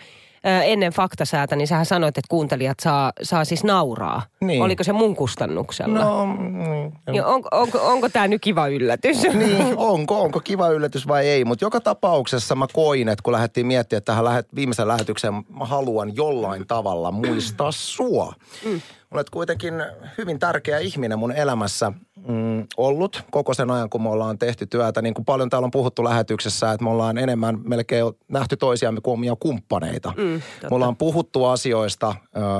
ennen 0.47 0.91
faktasäätä, 0.91 1.55
niin 1.55 1.67
sähän 1.67 1.85
sanoit, 1.85 2.17
että 2.17 2.27
kuuntelijat 2.29 2.79
saa, 2.79 3.11
saa 3.23 3.45
siis 3.45 3.63
nauraa. 3.63 4.21
Niin. 4.41 4.61
Oliko 4.61 4.83
se 4.83 4.93
mun 4.93 5.15
kustannuksella? 5.15 5.99
No, 5.99 6.25
mm, 6.25 6.91
Niin 7.11 7.25
onko, 7.25 7.49
onko, 7.51 7.79
onko 7.87 8.09
tämä 8.09 8.27
nyt 8.27 8.41
kiva 8.41 8.67
yllätys? 8.67 9.23
niin, 9.33 9.77
onko, 9.77 10.21
onko 10.21 10.39
kiva 10.39 10.69
yllätys 10.69 11.07
vai 11.07 11.27
ei. 11.27 11.45
Mutta 11.45 11.65
joka 11.65 11.81
tapauksessa 11.81 12.55
mä 12.55 12.67
koin, 12.73 13.09
että 13.09 13.23
kun 13.23 13.33
lähdettiin 13.33 13.67
miettimään 13.67 14.03
tähän 14.03 14.25
lähet, 14.25 14.47
viimeisen 14.55 14.87
lähetykseen, 14.87 15.33
mä 15.33 15.65
haluan 15.65 16.15
jollain 16.15 16.67
tavalla 16.67 17.11
muistaa 17.11 17.71
sua. 17.71 18.33
Mm. 18.65 18.81
Olet 19.11 19.29
kuitenkin 19.29 19.73
hyvin 20.17 20.39
tärkeä 20.39 20.79
ihminen 20.79 21.19
mun 21.19 21.31
elämässä 21.31 21.91
mm, 22.27 22.67
ollut 22.77 23.23
koko 23.31 23.53
sen 23.53 23.71
ajan, 23.71 23.89
kun 23.89 24.03
me 24.03 24.09
ollaan 24.09 24.37
tehty 24.37 24.65
työtä. 24.65 25.01
Niin 25.01 25.13
kuin 25.13 25.25
paljon 25.25 25.49
täällä 25.49 25.65
on 25.65 25.71
puhuttu 25.71 26.03
lähetyksessä, 26.03 26.71
että 26.71 26.83
me 26.83 26.89
ollaan 26.89 27.17
enemmän 27.17 27.59
melkein 27.63 28.05
nähty 28.27 28.57
toisiamme 28.57 29.01
kuin 29.01 29.13
omia 29.13 29.35
kumppaneita. 29.39 30.13
Mm, 30.17 30.41
me 30.63 30.75
ollaan 30.75 30.95
puhuttu 30.95 31.45
asioista, 31.45 32.15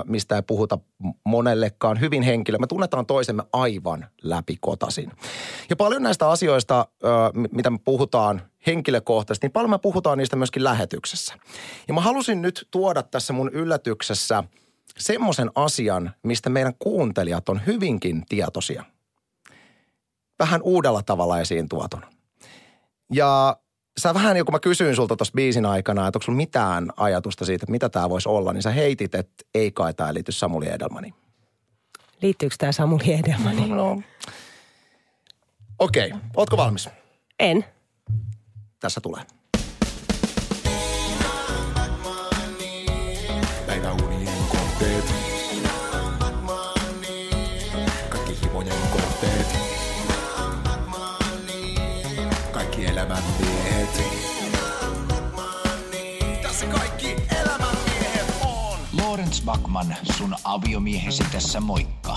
mistä 0.06 0.36
ei 0.36 0.42
puhuta 0.42 0.78
monellekaan 1.24 2.00
hyvin 2.00 2.24
henkilö. 2.24 2.58
Me 2.58 2.68
tunnetaan 2.68 3.06
toisemme 3.06 3.44
aivan 3.54 4.08
läpikotasin. 4.24 5.12
Ja 5.70 5.76
paljon 5.76 6.04
näistä 6.04 6.30
asioista, 6.30 6.88
mitä 7.52 7.70
me 7.70 7.78
puhutaan 7.86 8.42
henkilökohtaisesti, 8.68 9.48
niin 9.48 9.54
paljon 9.54 9.70
me 9.70 9.78
puhutaan 9.78 10.18
niistä 10.18 10.36
myöskin 10.36 10.64
lähetyksessä. 10.64 11.34
Ja 11.88 11.94
mä 11.94 12.02
halusin 12.02 12.42
nyt 12.42 12.68
tuoda 12.72 13.04
tässä 13.04 13.34
mun 13.34 13.50
yllätyksessä 13.50 14.44
semmoisen 14.98 15.52
asian, 15.56 16.12
mistä 16.24 16.50
meidän 16.50 16.74
kuuntelijat 16.80 17.50
on 17.50 17.62
hyvinkin 17.66 18.24
tietoisia. 18.30 18.84
Vähän 20.40 20.62
uudella 20.62 21.04
tavalla 21.04 21.40
esiin 21.40 21.70
tuotuna. 21.70 22.08
Ja 23.14 23.58
sä 24.00 24.14
vähän, 24.14 24.46
kun 24.46 24.54
mä 24.54 24.60
kysyin 24.60 24.96
sulta 24.96 25.16
tuossa 25.16 25.34
biisin 25.36 25.66
aikana, 25.66 26.08
että 26.08 26.18
onko 26.18 26.26
sulla 26.26 26.38
mitään 26.38 26.92
ajatusta 26.98 27.46
siitä, 27.46 27.64
että 27.64 27.72
mitä 27.72 27.90
tämä 27.90 28.10
voisi 28.10 28.30
olla, 28.30 28.54
niin 28.54 28.64
sä 28.64 28.72
heitit, 28.72 29.16
että 29.16 29.44
ei 29.54 29.72
kai 29.72 29.94
tämä 29.94 30.14
liity 30.14 30.32
Samuli 30.32 30.70
Edelmaniin. 30.70 31.14
Liittyykö 32.22 32.56
tämä 32.60 32.72
Samuli 32.72 33.14
Edelmani? 33.14 33.70
No. 33.70 34.02
Okei, 35.80 36.08
okay. 36.08 36.20
ootko 36.36 36.58
valmis? 36.58 36.90
En. 37.40 37.66
Tässä 38.80 39.02
tulee. 39.02 39.24
Lorenz 59.08 59.42
Backman, 59.42 59.96
sun 60.18 60.36
aviomiehesi 60.44 61.24
tässä 61.32 61.62
moikka. 61.62 62.16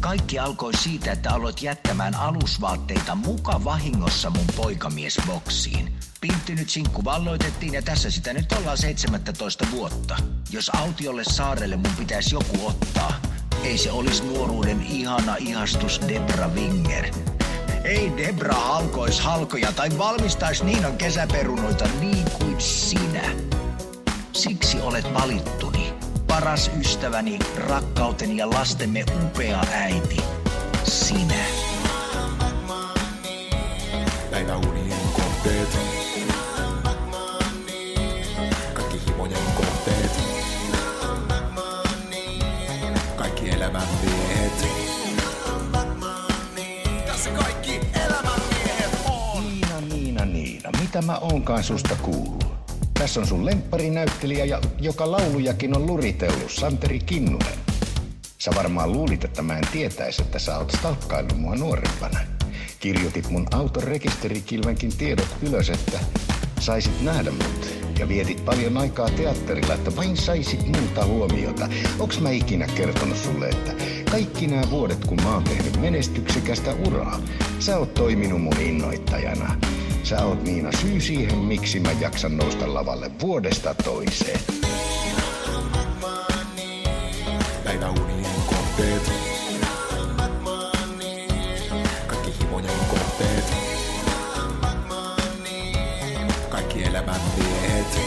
Kaikki 0.00 0.38
alkoi 0.38 0.76
siitä, 0.76 1.12
että 1.12 1.30
aloit 1.30 1.62
jättämään 1.62 2.14
alusvaatteita 2.14 3.14
muka 3.14 3.64
vahingossa 3.64 4.30
mun 4.30 4.46
poikamiesboksiin. 4.56 5.92
Pinttynyt 6.20 6.70
sinkku 6.70 7.04
valloitettiin 7.04 7.74
ja 7.74 7.82
tässä 7.82 8.10
sitä 8.10 8.32
nyt 8.32 8.52
ollaan 8.52 8.78
17 8.78 9.66
vuotta. 9.70 10.16
Jos 10.50 10.70
autiolle 10.76 11.24
saarelle 11.24 11.76
mun 11.76 11.96
pitäisi 11.98 12.34
joku 12.34 12.66
ottaa, 12.66 13.12
ei 13.64 13.78
se 13.78 13.90
olisi 13.90 14.24
nuoruuden 14.24 14.82
ihana 14.82 15.36
ihastus 15.36 16.00
Debra 16.08 16.48
Winger. 16.48 17.06
Ei 17.84 18.12
Debra 18.16 18.54
halkois 18.54 19.20
halkoja 19.20 19.72
tai 19.72 19.88
valmistais 19.98 20.62
Niinan 20.62 20.96
kesäperunoita 20.96 21.84
niin 22.00 22.24
kuin 22.38 22.60
sinä. 22.60 23.22
Siksi 24.32 24.80
olet 24.80 25.14
valittuni. 25.14 25.97
Paras 26.38 26.70
ystäväni, 26.80 27.38
rakkauteni 27.56 28.36
ja 28.36 28.50
lastemme 28.50 29.04
upea 29.24 29.60
äiti. 29.72 30.16
Sinä. 30.84 31.34
Päiväunien 34.30 34.98
kohteet. 35.12 35.68
Kaikki 38.74 39.00
himojen 39.06 39.38
kohteet. 39.56 40.10
Kaikki 43.16 43.50
elämän 43.50 43.88
miehet. 44.02 44.66
Tässä 47.06 47.30
kaikki 47.30 47.80
elämän 48.06 48.40
miehet 48.54 48.98
on. 49.10 49.44
Niina, 49.44 49.80
Niina, 49.80 50.24
Niina, 50.24 50.70
mitä 50.80 51.02
mä 51.02 51.18
oonkaan 51.18 51.64
susta 51.64 51.96
kuullut? 52.02 52.47
Tässä 52.98 53.20
on 53.20 53.26
sun 53.26 53.46
lempparinäyttelijä, 53.46 54.44
ja, 54.44 54.60
joka 54.80 55.10
laulujakin 55.10 55.76
on 55.76 55.86
luritellut, 55.86 56.50
Santeri 56.50 56.98
Kinnunen. 56.98 57.58
Sä 58.38 58.50
varmaan 58.54 58.92
luulit, 58.92 59.24
että 59.24 59.42
mä 59.42 59.58
en 59.58 59.64
tietäisi, 59.72 60.22
että 60.22 60.38
sä 60.38 60.58
oot 60.58 60.70
stalkkaillut 60.70 61.38
mua 61.38 61.54
nuorempana. 61.54 62.20
Kirjoitit 62.80 63.30
mun 63.30 63.46
auton 63.54 63.82
rekisterikilvenkin 63.82 64.96
tiedot 64.96 65.36
ylös, 65.42 65.70
että 65.70 65.98
saisit 66.60 67.02
nähdä 67.02 67.30
mut. 67.30 67.74
Ja 67.98 68.08
vietit 68.08 68.44
paljon 68.44 68.78
aikaa 68.78 69.10
teatterilla, 69.10 69.74
että 69.74 69.96
vain 69.96 70.16
saisit 70.16 70.66
muuta 70.66 71.06
huomiota. 71.06 71.68
Onks 71.98 72.20
mä 72.20 72.30
ikinä 72.30 72.66
kertonut 72.66 73.16
sulle, 73.16 73.48
että 73.48 73.72
kaikki 74.10 74.46
nämä 74.46 74.70
vuodet, 74.70 75.04
kun 75.04 75.22
mä 75.22 75.34
oon 75.34 75.44
tehnyt 75.44 75.80
menestyksekästä 75.80 76.74
uraa, 76.86 77.20
sä 77.58 77.78
oot 77.78 77.94
toiminut 77.94 78.42
mun 78.42 78.60
innoittajana. 78.60 79.77
Sä 80.08 80.24
oot 80.24 80.42
Niina 80.42 80.72
syy 80.72 81.00
siihen, 81.00 81.38
miksi 81.38 81.80
mä 81.80 81.92
jaksan 81.92 82.36
nousta 82.36 82.74
lavalle 82.74 83.10
vuodesta 83.20 83.74
toiseen. 83.74 84.40
Kohteet. 88.46 89.12
Kaikki 92.06 92.34
himojen 92.40 92.78
kohteet. 92.90 93.44
Kaikki 96.48 96.84
elämän 96.84 97.20
miehet. 97.38 97.98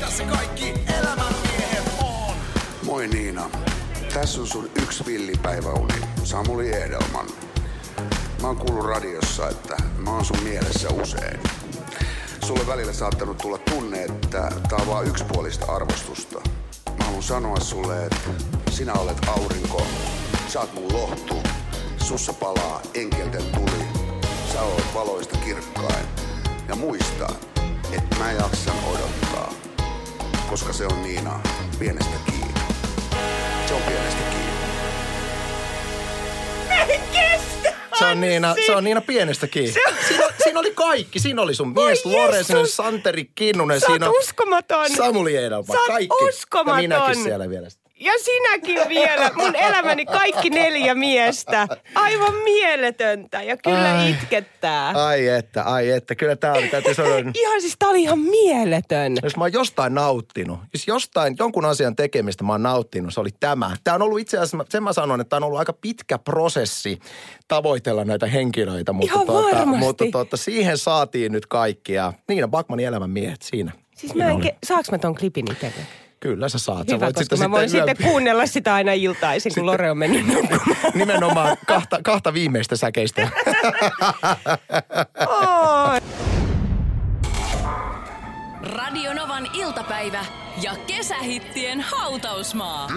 Tässä 0.00 0.24
kaikki 0.24 0.74
elämän 0.98 1.34
miehet 1.42 1.84
on. 2.02 2.36
Moi 2.82 3.06
Niina. 3.06 3.50
Tässä 4.14 4.40
on 4.40 4.46
sun 4.46 4.70
yksi 4.82 5.06
villipäiväuni, 5.06 5.94
Samuli 6.24 6.72
Edelman. 6.72 7.26
Mä 8.42 8.46
oon 8.46 8.56
kuullut 8.56 8.84
radiossa, 9.38 9.48
että 9.48 9.76
mä 9.98 10.10
oon 10.10 10.24
sun 10.24 10.42
mielessä 10.42 10.88
usein. 10.88 11.40
Sulle 12.44 12.66
välillä 12.66 12.92
saattanut 12.92 13.38
tulla 13.38 13.58
tunne, 13.58 14.04
että 14.04 14.50
tää 14.68 14.78
on 14.80 14.86
vaan 14.86 15.06
yksipuolista 15.06 15.72
arvostusta. 15.72 16.40
Mä 16.98 17.04
haluan 17.04 17.22
sanoa 17.22 17.60
sulle, 17.60 18.06
että 18.06 18.30
sinä 18.70 18.92
olet 18.92 19.28
aurinko, 19.28 19.86
sä 20.48 20.60
oot 20.60 20.74
mun 20.74 20.92
lohtu, 20.92 21.42
sussa 21.96 22.32
palaa 22.32 22.82
enkelten 22.94 23.44
tuli, 23.54 23.84
sä 24.52 24.62
oot 24.62 24.94
valoista 24.94 25.36
kirkkain. 25.36 26.06
Ja 26.68 26.76
muista, 26.76 27.28
että 27.92 28.16
mä 28.18 28.32
jaksan 28.32 28.76
odottaa, 28.92 29.52
koska 30.50 30.72
se 30.72 30.86
on 30.86 31.02
Niina 31.02 31.40
pienestä 31.78 32.16
kiinni. 32.26 32.54
Se 33.66 33.74
on 33.74 33.82
pienestä 33.82 34.22
kiinni. 34.30 34.48
Se 37.98 38.04
on 38.04 38.20
Niina, 38.20 38.54
se 38.66 38.76
on 38.76 38.84
Niina 38.84 39.00
pienestä 39.00 39.46
kiinni. 39.46 39.72
Siinä, 40.08 40.26
siinä 40.44 40.60
oli 40.60 40.72
kaikki. 40.74 41.18
Siinä 41.20 41.42
oli 41.42 41.54
sun 41.54 41.74
mies 41.74 42.04
Lorenzen, 42.04 42.68
Santeri 42.68 43.30
Kinnunen. 43.34 43.80
Sä 43.80 43.86
siinä 43.86 44.08
on 44.08 44.14
uskomaton. 44.18 44.90
Samuli 44.96 45.36
Edelman. 45.36 45.76
Sä 45.76 45.86
Kaikki. 45.86 46.24
uskomaton. 46.28 46.82
Ja 46.82 46.88
minäkin 46.88 47.22
siellä 47.22 47.48
vielä. 47.50 47.68
Ja 48.00 48.12
sinäkin 48.22 48.88
vielä. 48.88 49.30
Mun 49.36 49.56
elämäni 49.56 50.06
kaikki 50.06 50.50
neljä 50.50 50.94
miestä. 50.94 51.68
Aivan 51.94 52.34
mieletöntä. 52.34 53.42
Ja 53.42 53.56
kyllä 53.56 53.98
Ai. 53.98 54.10
itkettää. 54.10 54.88
Ai 55.06 55.28
että, 55.28 55.62
ai 55.62 55.90
että. 55.90 56.14
Kyllä 56.14 56.36
tää 56.36 56.52
oli, 56.52 56.68
täytyy 56.68 56.94
sanoa. 56.94 57.18
Ihan 57.34 57.60
siis 57.60 57.76
tää 57.78 57.88
oli 57.88 58.02
ihan 58.02 58.18
mieletön. 58.18 59.12
Jos 59.22 59.36
mä 59.36 59.44
oon 59.44 59.52
jostain 59.52 59.94
nauttinut, 59.94 60.58
jos 60.72 60.86
jostain 60.88 61.34
jonkun 61.38 61.64
asian 61.64 61.96
tekemistä 61.96 62.44
mä 62.44 62.52
oon 62.52 62.62
nauttinut, 62.62 63.14
se 63.14 63.20
oli 63.20 63.30
tämä. 63.40 63.70
Tämä 63.84 63.94
on 63.94 64.02
ollut 64.02 64.20
itse 64.20 64.36
asiassa, 64.36 64.58
sen 64.68 64.82
mä 64.82 64.92
sanon, 64.92 65.20
että 65.20 65.28
tämä 65.28 65.38
on 65.38 65.42
ollut 65.46 65.58
aika 65.58 65.72
pitkä 65.72 66.18
prosessi 66.18 66.98
tavoitella 67.48 68.04
näitä 68.04 68.26
henkilöitä. 68.26 68.92
Mutta, 68.92 69.14
Ihan 69.14 69.26
varmasti. 69.26 69.78
mutta 69.84 70.04
tuota, 70.12 70.36
siihen 70.36 70.78
saatiin 70.78 71.32
nyt 71.32 71.46
kaikki 71.46 71.92
ja 71.92 72.12
Niina 72.28 72.48
Bakmanin 72.48 72.86
elämän 72.86 73.10
miehet 73.10 73.42
siinä. 73.42 73.72
Siis 73.96 74.14
mä 74.14 74.30
en, 74.30 74.36
ke- 74.42 74.56
saaks 74.66 74.90
mä 74.90 74.98
ton 74.98 75.14
klipin 75.14 75.52
itselleen? 75.52 75.86
Kyllä 76.20 76.48
sä 76.48 76.58
saat. 76.58 76.88
Sä 76.88 76.94
Hyvä, 76.94 77.04
voit 77.06 77.16
koska 77.16 77.36
mä 77.36 77.50
voin 77.50 77.60
yön- 77.74 77.88
sitten 77.88 77.96
kuunnella 78.10 78.46
sitä 78.46 78.74
aina 78.74 78.92
iltaisin, 78.92 79.52
kun 79.54 79.66
Lore 79.66 79.90
on 79.90 79.98
mennyt 79.98 80.26
nukkumaan. 80.26 80.76
Nimenomaan 80.94 81.56
kahta, 81.66 81.98
kahta 82.02 82.32
viimeistä 82.34 82.76
säkeistä. 82.76 83.28
Oi. 85.26 86.00
Radio 88.62 89.14
Novan 89.14 89.48
iltapäivä 89.52 90.24
ja 90.62 90.72
kesähittien 90.86 91.80
hautausmaa. 91.80 92.88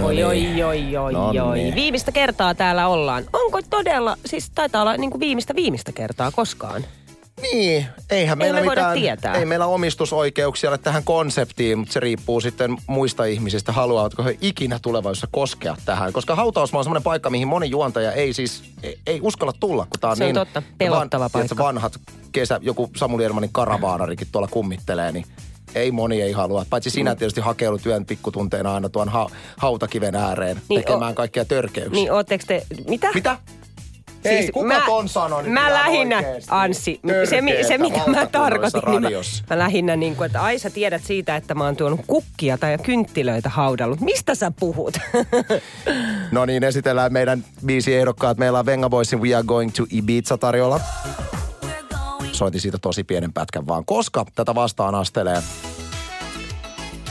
Oi, 0.00 0.22
oi, 0.24 0.62
oi, 0.62 0.96
oi, 0.96 1.12
No 1.12 1.28
oi. 1.28 1.58
niin. 1.58 1.74
Viimeistä 1.74 2.12
kertaa 2.12 2.54
täällä 2.54 2.88
ollaan. 2.88 3.24
Onko 3.32 3.60
todella, 3.70 4.16
siis 4.26 4.50
taitaa 4.54 4.82
olla 4.82 4.96
niin 4.96 5.10
kuin 5.10 5.20
viimeistä 5.20 5.54
viimeistä 5.54 5.92
kertaa 5.92 6.30
koskaan. 6.30 6.84
Niin, 7.42 7.86
eihän 8.10 8.38
meillä 8.38 8.60
me 8.60 8.68
mitään, 8.68 8.98
tietää. 8.98 9.34
ei 9.34 9.44
meillä 9.46 9.66
omistusoikeuksia 9.66 10.70
ole 10.70 10.78
tähän 10.78 11.04
konseptiin, 11.04 11.78
mutta 11.78 11.92
se 11.92 12.00
riippuu 12.00 12.40
sitten 12.40 12.76
muista 12.86 13.24
ihmisistä, 13.24 13.72
haluavatko 13.72 14.22
he 14.24 14.38
ikinä 14.40 14.78
tulevaisuudessa 14.82 15.28
koskea 15.30 15.76
tähän. 15.84 16.12
Koska 16.12 16.34
hautausmaa 16.34 16.78
on 16.78 16.84
semmoinen 16.84 17.02
paikka, 17.02 17.30
mihin 17.30 17.48
moni 17.48 17.70
juontaja 17.70 18.12
ei 18.12 18.32
siis, 18.32 18.62
ei, 18.82 18.98
ei 19.06 19.18
uskalla 19.22 19.52
tulla, 19.60 19.86
kun 19.90 20.00
tää 20.00 20.10
on 20.10 20.16
Se 20.16 20.24
on 20.24 20.28
niin... 20.28 20.34
totta, 20.34 20.62
pelottava 20.78 21.22
van, 21.22 21.30
paikka. 21.30 21.64
vanhat 21.64 21.92
kesä, 22.32 22.58
joku 22.62 22.90
Samuli 22.96 23.24
Ermanin 23.24 23.52
karavaanarikin 23.52 24.28
tuolla 24.32 24.48
kummittelee, 24.48 25.12
niin 25.12 25.24
ei 25.74 25.90
moni 25.90 26.22
ei 26.22 26.32
halua. 26.32 26.64
Paitsi 26.70 26.90
Mm. 26.90 26.92
sinä 26.92 27.14
tietysti 27.14 27.40
hakeudut 27.40 27.86
yön 27.86 28.06
pikkutunteina 28.06 28.74
aina 28.74 28.88
tuon 28.88 29.08
ha- 29.08 29.30
hautakiven 29.56 30.14
ääreen 30.14 30.60
Niin, 30.68 30.80
tekemään 30.80 31.12
o- 31.12 31.14
kaikkia 31.14 31.44
törkeyksiä. 31.44 31.92
Niin 31.94 32.12
ootteko 32.12 32.44
te, 32.46 32.66
mitä? 32.88 33.10
Mitä? 33.14 33.38
Ei, 34.24 34.50
kuka 34.52 34.80
ton 34.86 35.08
sanoi 35.08 35.42
Mä 35.42 35.72
lähinnä, 35.72 36.16
oikeesti? 36.16 36.50
Anssi, 36.50 37.00
se, 37.30 37.64
se 37.68 37.78
mitä 37.78 38.00
mä 38.06 38.26
tarkoitin, 38.26 38.80
niin 38.90 39.02
mä, 39.02 39.08
mä 39.50 39.58
lähinnä 39.58 39.96
niin 39.96 40.16
kuin, 40.16 40.26
että 40.26 40.42
ai 40.42 40.58
sä 40.58 40.70
tiedät 40.70 41.02
siitä, 41.04 41.36
että 41.36 41.54
mä 41.54 41.64
oon 41.64 41.76
tuonut 41.76 42.00
kukkia 42.06 42.58
tai 42.58 42.78
kynttilöitä 42.78 43.48
haudallut. 43.48 44.00
Mistä 44.00 44.34
sä 44.34 44.52
puhut? 44.60 44.98
No 46.32 46.46
niin, 46.46 46.64
esitellään 46.64 47.12
meidän 47.12 47.44
biisi 47.66 47.94
ehdokkaat. 47.94 48.38
Meillä 48.38 48.58
on 48.58 48.66
Venga 48.66 48.90
Boysin 48.90 49.22
We 49.22 49.34
Are 49.34 49.44
Going 49.46 49.72
to 49.72 49.82
Ibiza 49.90 50.38
tarjolla. 50.38 50.80
Soitin 52.32 52.60
siitä 52.60 52.78
tosi 52.78 53.04
pienen 53.04 53.32
pätkän 53.32 53.66
vaan, 53.66 53.84
koska 53.84 54.26
tätä 54.34 54.54
vastaan 54.54 54.94
astelee 54.94 55.42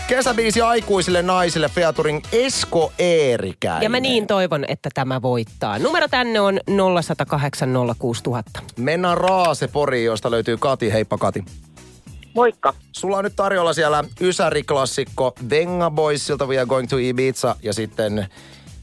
kesäbiisi 0.10 0.62
aikuisille 0.62 1.22
naisille 1.22 1.70
featuring 1.70 2.22
Esko 2.32 2.92
Eerikäinen. 3.00 3.84
ja 3.84 3.90
mä 3.90 4.00
niin 4.00 4.28
toivon, 4.28 4.66
että 4.68 4.90
tämä 4.94 5.22
voittaa. 5.22 5.80
Numero 5.80 6.08
tänne 6.08 6.40
on 6.40 6.60
0108 7.04 7.70
06000. 8.00 8.60
Mennään 8.78 9.18
Raaseporiin, 9.18 10.06
josta 10.06 10.32
löytyy 10.32 10.58
Kati. 10.58 10.94
Heippa 10.94 11.18
Kati. 11.18 11.44
Moikka. 12.34 12.74
Sulla 12.92 13.18
on 13.18 13.24
nyt 13.24 13.36
tarjolla 13.36 13.74
siellä 13.74 14.04
Ysäri-klassikko 14.22 15.34
Venga 15.50 15.92
Boysilta 15.92 16.46
We 16.46 16.58
Are 16.58 16.66
Going 16.66 16.88
to 16.90 16.98
Ibiza 16.98 17.56
ja 17.64 17.74
sitten 17.74 18.26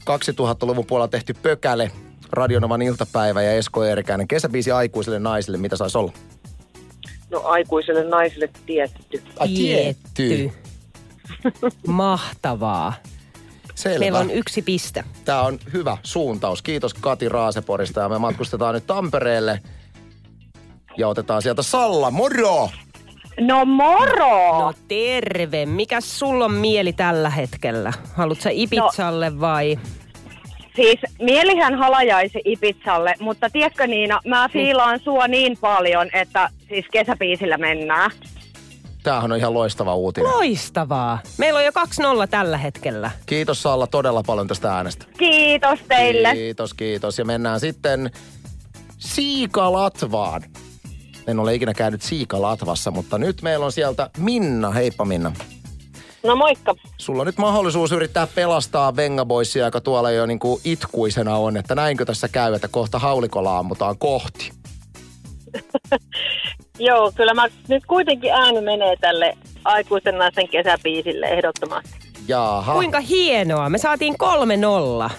2000-luvun 0.09 0.85
puolella 0.85 1.07
tehty 1.07 1.33
Pökäle, 1.33 1.91
Radionovan 2.31 2.81
iltapäivä 2.81 3.41
ja 3.41 3.51
Esko 3.53 3.83
Eerikäinen. 3.83 4.27
Kesäbiisi 4.27 4.71
aikuisille 4.71 5.19
naisille, 5.19 5.57
mitä 5.57 5.75
saisi 5.75 5.97
olla? 5.97 6.11
No 7.31 7.41
aikuiselle 7.43 8.03
naiselle 8.03 8.49
tietty. 8.65 9.23
Ai, 9.39 9.47
tietty. 9.47 10.51
Mahtavaa. 11.87 12.93
Selvä. 13.75 13.99
Meillä 13.99 14.19
on 14.19 14.31
yksi 14.31 14.61
piste. 14.61 15.03
Tämä 15.25 15.41
on 15.41 15.59
hyvä 15.73 15.97
suuntaus. 16.03 16.61
Kiitos 16.61 16.93
Kati 16.93 17.29
Raaseporista 17.29 17.99
ja 17.99 18.09
me 18.09 18.19
matkustetaan 18.19 18.75
nyt 18.75 18.87
Tampereelle 18.87 19.59
ja 20.97 21.07
otetaan 21.07 21.41
sieltä 21.41 21.61
Salla. 21.61 22.11
Moro! 22.11 22.69
No 23.39 23.65
moro! 23.65 24.59
No 24.59 24.73
terve. 24.87 25.65
Mikäs 25.65 26.19
sulla 26.19 26.45
on 26.45 26.53
mieli 26.53 26.93
tällä 26.93 27.29
hetkellä? 27.29 27.93
Haluatko 28.15 28.41
sä 28.41 28.49
Ibizalle 28.53 29.39
vai? 29.39 29.79
Siis 30.75 30.99
mielihän 31.21 31.75
halajaisi 31.75 32.41
Ibizalle, 32.45 33.13
mutta 33.19 33.49
tiedätkö 33.49 33.87
Niina, 33.87 34.19
mä 34.25 34.49
fiilaan 34.53 34.99
sua 34.99 35.27
niin 35.27 35.57
paljon, 35.61 36.09
että 36.13 36.49
siis 36.69 36.85
kesäbiisillä 36.91 37.57
mennään. 37.57 38.11
Tämähän 39.07 39.31
on 39.31 39.37
ihan 39.37 39.53
loistava 39.53 39.95
uutinen. 39.95 40.31
Loistavaa. 40.31 41.19
Meillä 41.37 41.57
on 41.57 41.65
jo 41.65 41.71
2-0 42.25 42.27
tällä 42.29 42.57
hetkellä. 42.57 43.11
Kiitos 43.25 43.63
Salla 43.63 43.87
todella 43.87 44.23
paljon 44.23 44.47
tästä 44.47 44.75
äänestä. 44.75 45.05
Kiitos 45.17 45.79
teille. 45.87 46.33
Kiitos, 46.33 46.73
kiitos. 46.73 47.19
Ja 47.19 47.25
mennään 47.25 47.59
sitten 47.59 48.11
Siikalatvaan. 48.97 50.43
En 51.27 51.39
ole 51.39 51.55
ikinä 51.55 51.73
käynyt 51.73 52.01
Siikalatvassa, 52.01 52.91
mutta 52.91 53.17
nyt 53.17 53.41
meillä 53.41 53.65
on 53.65 53.71
sieltä 53.71 54.09
Minna. 54.17 54.71
Heippa 54.71 55.05
Minna. 55.05 55.31
No 56.23 56.35
moikka. 56.35 56.75
Sulla 56.97 57.21
on 57.21 57.27
nyt 57.27 57.37
mahdollisuus 57.37 57.91
yrittää 57.91 58.27
pelastaa 58.27 58.95
Vengaboysia, 58.95 59.65
joka 59.65 59.81
tuolla 59.81 60.11
jo 60.11 60.25
niin 60.25 60.39
kuin 60.39 60.61
itkuisena 60.63 61.35
on, 61.35 61.57
että 61.57 61.75
näinkö 61.75 62.05
tässä 62.05 62.27
käy, 62.27 62.53
että 62.53 62.67
kohta 62.67 62.99
haulikolla 62.99 63.57
ammutaan 63.57 63.97
kohti. 63.97 64.51
Joo, 66.79 67.11
kyllä 67.15 67.33
mä 67.33 67.47
nyt 67.67 67.85
kuitenkin 67.85 68.31
ääni 68.33 68.61
menee 68.61 68.95
tälle 69.01 69.37
aikuisen 69.65 70.17
naisen 70.17 70.49
kesäbiisille 70.49 71.25
ehdottomasti. 71.25 71.89
Jaha, 72.27 72.73
Kuinka 72.73 72.99
hienoa. 72.99 73.69
Me 73.69 73.77
saatiin 73.77 74.15
3-0. 75.07 75.09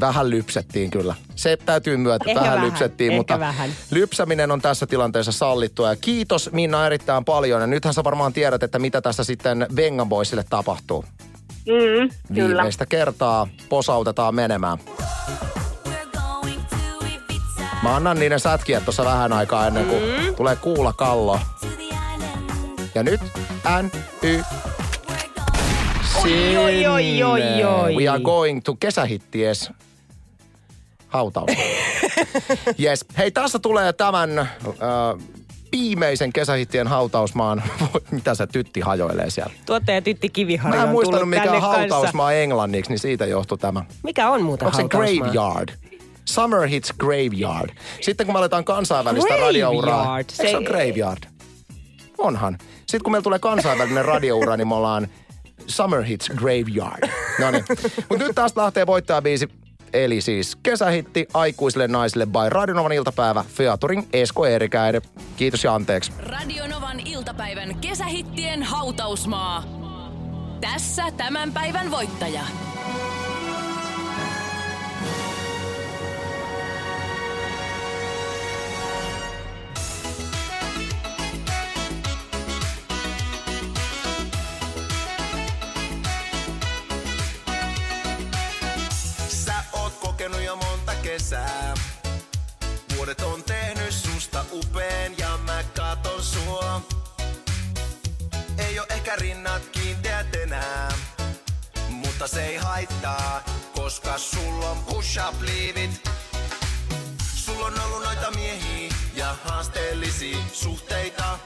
vähän 0.00 0.30
lypsettiin 0.30 0.90
kyllä. 0.90 1.14
Se 1.34 1.56
täytyy 1.56 1.96
myötä, 1.96 2.24
Ehkä 2.28 2.40
vähän, 2.40 2.54
vähän, 2.54 2.66
lypsettiin, 2.66 3.10
ehkä 3.12 3.18
mutta 3.18 3.40
vähän. 3.40 3.70
lypsäminen 3.90 4.50
on 4.50 4.60
tässä 4.60 4.86
tilanteessa 4.86 5.32
sallittua. 5.32 5.88
Ja 5.88 5.96
kiitos 5.96 6.52
Minna 6.52 6.86
erittäin 6.86 7.24
paljon. 7.24 7.60
Ja 7.60 7.66
nythän 7.66 7.94
sä 7.94 8.04
varmaan 8.04 8.32
tiedät, 8.32 8.62
että 8.62 8.78
mitä 8.78 9.00
tässä 9.00 9.24
sitten 9.24 9.66
Vengaboysille 9.76 10.44
tapahtuu. 10.50 11.04
Mm, 11.66 12.08
kyllä. 12.34 12.48
Viimeistä 12.48 12.86
kertaa 12.86 13.48
posautetaan 13.68 14.34
menemään. 14.34 14.78
Mä 17.82 17.96
annan 17.96 18.18
niiden 18.18 18.40
sätkiä 18.40 18.80
tuossa 18.80 19.04
vähän 19.04 19.32
aikaa 19.32 19.66
ennen 19.66 19.86
kuin 19.86 20.02
Mm. 20.02 20.34
tulee 20.34 20.56
kuula 20.56 20.92
kallo. 20.92 21.40
Ja 22.94 23.02
nyt 23.02 23.20
N, 23.82 23.90
Y, 24.22 24.42
Oi, 26.22 26.56
oi, 26.56 26.86
oi, 26.86 27.22
oi, 27.22 27.64
oi. 27.64 27.96
We 27.96 28.08
are 28.08 28.20
going 28.20 28.60
to 28.64 28.74
kesähitties 28.80 29.70
hautaus. 31.08 31.50
yes. 32.84 33.04
Hei, 33.18 33.30
tässä 33.30 33.58
tulee 33.58 33.92
tämän 33.92 34.38
äh, 34.38 34.48
viimeisen 35.72 36.32
kesähittien 36.32 36.86
hautausmaan. 36.86 37.62
Mitä 38.10 38.34
se 38.34 38.46
tytti 38.46 38.80
hajoilee 38.80 39.30
siellä? 39.30 39.52
Tuottaja 39.66 40.02
Tytti 40.02 40.28
Kiviharja 40.28 40.78
Mä 40.78 40.84
en 40.84 40.90
muistanut 40.90 41.28
mikä 41.28 41.42
on 41.42 41.48
kanssa. 41.60 41.68
hautausmaa 41.78 42.32
englanniksi, 42.32 42.90
niin 42.90 42.98
siitä 42.98 43.26
johtui 43.26 43.58
tämä. 43.58 43.84
Mikä 44.02 44.30
on 44.30 44.42
muuten 44.42 44.66
Onko 44.66 44.76
se 44.82 44.88
graveyard? 44.88 45.68
Summer 46.24 46.60
Hits 46.66 46.92
Graveyard. 46.98 47.70
Sitten 48.00 48.26
kun 48.26 48.34
me 48.34 48.38
aletaan 48.38 48.64
kansainvälistä 48.64 49.36
radiouraa. 49.36 50.18
Se- 50.30 50.42
Eikö 50.42 50.50
se 50.50 50.56
ole 50.56 50.66
Graveyard? 50.66 51.22
Onhan. 52.18 52.58
Sitten 52.78 53.02
kun 53.02 53.12
meillä 53.12 53.22
tulee 53.24 53.38
kansainvälinen 53.38 54.04
radioura, 54.04 54.56
niin 54.56 54.68
me 54.68 54.74
ollaan 54.74 55.08
Summer 55.66 56.02
Hits 56.02 56.28
Graveyard. 56.30 57.08
No 57.38 57.50
niin. 57.50 57.64
Mutta 58.08 58.24
nyt 58.26 58.34
taas 58.34 58.56
lähtee 58.56 58.86
voittajabiisi. 58.86 59.48
Eli 59.92 60.20
siis 60.20 60.56
kesähitti 60.56 61.26
aikuisille 61.34 61.88
naisille 61.88 62.26
by 62.26 62.48
Radionovan 62.48 62.92
iltapäivä 62.92 63.44
featuring 63.48 64.02
Esko 64.12 64.46
Eerikäinen. 64.46 65.02
Kiitos 65.36 65.64
ja 65.64 65.74
anteeksi. 65.74 66.12
Radionovan 66.18 67.00
iltapäivän 67.00 67.76
kesähittien 67.80 68.62
hautausmaa. 68.62 69.64
Tässä 70.60 71.04
tämän 71.16 71.52
päivän 71.52 71.90
voittaja. 71.90 72.40
Kesää. 91.22 91.74
Vuodet 92.96 93.20
on 93.20 93.42
tehnyt 93.42 93.92
susta 93.92 94.44
upeen 94.52 95.18
ja 95.18 95.38
mä 95.46 95.64
katon 95.76 96.22
sua. 96.22 96.80
Ei 98.58 98.78
oo 98.78 98.86
ehkä 98.88 99.16
rinnat 99.16 99.62
kiinteät 99.72 100.34
enää. 100.34 100.92
Mutta 101.88 102.26
se 102.26 102.46
ei 102.46 102.56
haittaa, 102.56 103.44
koska 103.74 104.18
sulla 104.18 104.70
on 104.70 104.78
push-up 104.78 105.40
liivit. 105.40 106.08
Sulla 107.34 107.66
on 107.66 107.80
ollut 107.80 108.04
noita 108.04 108.30
miehiä 108.30 108.92
ja 109.14 109.36
haasteellisia 109.44 110.38
suhteita. 110.52 111.38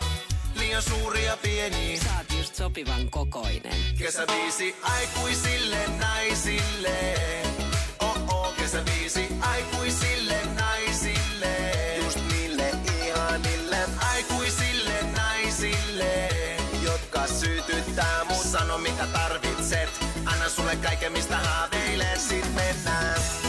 Liian 0.54 0.82
suuria 0.82 1.36
pieniä. 1.36 2.00
Saat 2.00 2.38
just 2.38 2.54
sopivan 2.54 3.10
kokoinen. 3.10 3.76
Kesäviisi 3.98 4.76
aikuisille 4.82 5.86
naisille. 5.98 7.26
Kesäviisi 9.06 9.34
aikuisille 9.40 10.38
naisille. 10.60 11.72
Just 12.04 12.18
niille 12.30 12.70
ihanille 13.04 13.78
aikuisille 14.12 15.02
naisille. 15.16 16.28
Jotka 16.82 17.26
sytyttää 17.26 18.24
mut. 18.28 18.36
Sano 18.36 18.78
mitä 18.78 19.06
tarvitset. 19.12 19.88
Anna 20.24 20.48
sulle 20.48 20.76
kaiken 20.76 21.12
mistä 21.12 21.36
haaveilet. 21.36 22.20
Sit 22.20 22.54
mennään. 22.54 23.45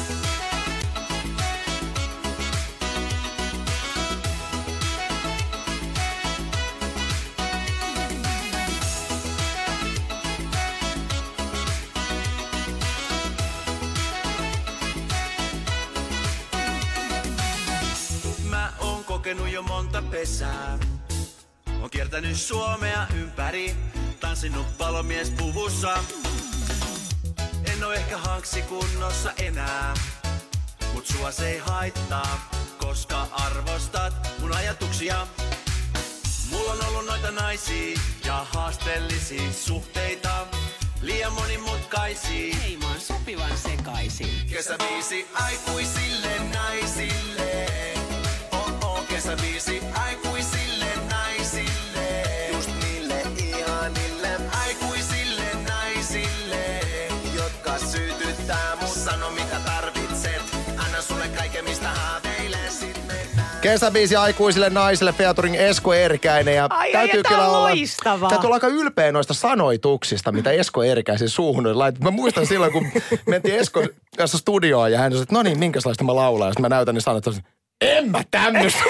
Pesää. 20.19 20.79
On 21.81 21.89
kiertänyt 21.89 22.37
Suomea 22.37 23.07
ympäri, 23.15 23.75
tanssinut 24.19 24.77
palomies 24.77 25.29
puvussa. 25.29 25.97
En 27.65 27.83
oo 27.83 27.91
ehkä 27.91 28.17
hanksi 28.17 28.61
kunnossa 28.61 29.31
enää, 29.37 29.93
mut 30.93 31.05
sua 31.07 31.31
se 31.31 31.49
ei 31.49 31.57
haittaa, 31.57 32.49
koska 32.77 33.27
arvostat 33.31 34.13
mun 34.39 34.53
ajatuksia. 34.53 35.27
Mulla 36.51 36.73
on 36.73 36.85
ollut 36.85 37.05
noita 37.05 37.31
naisia 37.31 37.99
ja 38.25 38.45
haasteellisia 38.51 39.53
suhteita, 39.53 40.47
liian 41.01 41.33
monimutkaisia. 41.33 42.55
Hei, 42.55 42.77
mä 42.77 42.87
oon 42.87 42.99
sopivan 42.99 43.57
sekaisin. 43.57 44.49
Kesäviisi 44.49 45.27
aikuisille 45.33 46.39
naisille. 46.53 47.96
Kesäviisi 49.17 49.83
aikuisille 50.07 50.85
naisille. 51.11 52.23
Just 52.53 52.69
niille 52.83 53.21
ihanille 53.37 54.29
aikuisille 54.65 55.43
naisille. 55.69 56.79
Jotka 57.35 57.77
sytyttää 57.77 58.75
mut. 58.81 58.89
Sano 58.89 59.31
mitä 59.31 59.55
tarvitset. 59.65 60.41
Anna 60.85 61.01
sulle 61.01 61.27
kaiken 61.37 61.63
mistä. 61.65 61.89
Sit 62.69 62.97
mennään. 63.07 63.59
Kesäbiisi 63.61 64.15
aikuisille 64.15 64.69
naisille 64.69 65.13
featuring 65.13 65.55
Esko 65.55 65.93
Eerikäinen. 65.93 66.55
Ja 66.55 66.67
Ai, 66.69 66.95
ai, 66.95 67.09
ja 67.09 67.23
tää 67.23 67.37
on 67.37 67.47
olla, 67.47 67.59
loistavaa. 67.61 68.29
täytyy 68.29 68.47
olla 68.47 68.55
aika 68.55 68.67
ylpeä 68.67 69.11
noista 69.11 69.33
sanoituksista, 69.33 70.31
mitä 70.31 70.51
Esko 70.51 70.83
Eerikäisen 70.83 71.29
suuhun 71.29 71.79
laitettu. 71.79 72.03
Mä 72.03 72.11
muistan 72.11 72.47
silloin, 72.47 72.71
kun 72.71 72.87
mentiin 73.27 73.55
Eskon 73.59 73.89
kanssa 74.17 74.37
studioon 74.37 74.91
ja 74.91 74.99
hän 74.99 75.11
sanoi, 75.11 75.23
että 75.23 75.35
no 75.35 75.43
niin, 75.43 75.59
minkälaista 75.59 76.03
mä 76.03 76.15
laulan. 76.15 76.47
Ja 76.47 76.51
sitten 76.51 76.61
mä 76.61 76.69
näytän 76.69 76.95
niin 76.95 77.01
sanat, 77.01 77.27
että 77.27 77.56
en 77.81 78.11
mä 78.11 78.21
tämmöistä. 78.31 78.79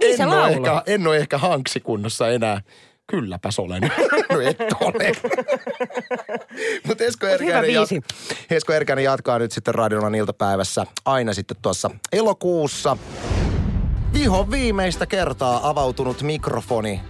Niin 0.00 0.22
en, 0.22 0.28
ole 0.28 0.48
ehkä, 0.48 0.82
en 0.86 1.06
ole 1.06 1.16
ehkä 1.16 1.38
hanksikunnossa 1.38 2.28
enää. 2.28 2.60
Kylläpäs 3.06 3.58
olen. 3.58 3.82
no 4.32 4.40
et 4.40 4.58
ole. 4.80 5.12
Mutta 6.86 7.04
Esko, 7.04 7.26
biisi. 7.60 8.00
Esko 8.50 8.72
jatkaa 9.04 9.38
nyt 9.38 9.52
sitten 9.52 9.74
Radionan 9.74 10.14
iltapäivässä 10.14 10.86
aina 11.04 11.34
sitten 11.34 11.56
tuossa 11.62 11.90
elokuussa. 12.12 12.96
Viho 14.12 14.50
viimeistä 14.50 15.06
kertaa 15.06 15.68
avautunut 15.68 16.22
mikrofoni 16.22 17.00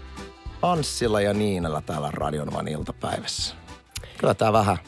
Anssilla 0.63 1.21
ja 1.21 1.35
Niinalla 1.35 1.83
täällä 1.87 2.11
Radionovan 2.13 2.69
iltapäivässä. 2.69 3.55
Kyllä 4.19 4.35
tää 4.35 4.53
vähän, 4.53 4.79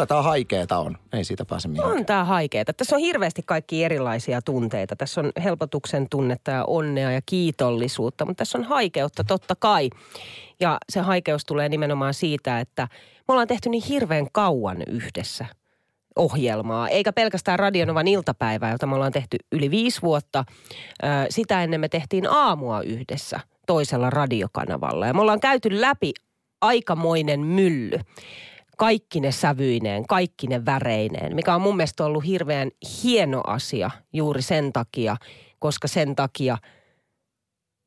Kyllä 0.00 0.06
tää 0.06 0.22
haikeeta 0.22 0.78
on. 0.78 0.98
Ei 1.12 1.24
siitä 1.24 1.44
pääse 1.44 1.68
mihinkään. 1.68 1.96
On 1.96 2.06
tää 2.06 2.24
haikeeta. 2.24 2.72
Tässä 2.72 2.96
on 2.96 3.02
hirveästi 3.02 3.42
kaikki 3.46 3.84
erilaisia 3.84 4.42
tunteita. 4.42 4.96
Tässä 4.96 5.20
on 5.20 5.32
helpotuksen 5.44 6.06
tunnetta 6.10 6.50
ja 6.50 6.64
onnea 6.64 7.10
ja 7.10 7.20
kiitollisuutta, 7.26 8.24
mutta 8.24 8.38
tässä 8.38 8.58
on 8.58 8.64
haikeutta 8.64 9.24
totta 9.24 9.54
kai. 9.58 9.90
Ja 10.60 10.78
se 10.88 11.00
haikeus 11.00 11.44
tulee 11.44 11.68
nimenomaan 11.68 12.14
siitä, 12.14 12.60
että 12.60 12.88
me 13.28 13.32
ollaan 13.32 13.48
tehty 13.48 13.68
niin 13.68 13.82
hirveän 13.88 14.26
kauan 14.32 14.76
yhdessä 14.86 15.46
ohjelmaa, 16.16 16.88
eikä 16.88 17.12
pelkästään 17.12 17.58
Radionovan 17.58 18.08
iltapäivää, 18.08 18.72
jota 18.72 18.86
me 18.86 18.94
ollaan 18.94 19.12
tehty 19.12 19.36
yli 19.52 19.70
viisi 19.70 20.02
vuotta. 20.02 20.44
Sitä 21.30 21.62
ennen 21.62 21.80
me 21.80 21.88
tehtiin 21.88 22.26
aamua 22.30 22.82
yhdessä 22.82 23.40
toisella 23.66 24.10
radiokanavalla. 24.10 25.06
Ja 25.06 25.14
me 25.14 25.20
ollaan 25.20 25.40
käyty 25.40 25.80
läpi 25.80 26.12
aikamoinen 26.60 27.40
mylly 27.40 27.98
kaikki 28.80 29.20
ne 29.20 29.32
sävyineen, 29.32 30.06
kaikki 30.06 30.46
ne 30.46 30.66
väreineen, 30.66 31.34
mikä 31.34 31.54
on 31.54 31.60
mun 31.60 31.76
mielestä 31.76 32.04
ollut 32.04 32.26
hirveän 32.26 32.70
hieno 33.02 33.40
asia 33.46 33.90
juuri 34.12 34.42
sen 34.42 34.72
takia, 34.72 35.16
koska 35.58 35.88
sen 35.88 36.16
takia 36.16 36.58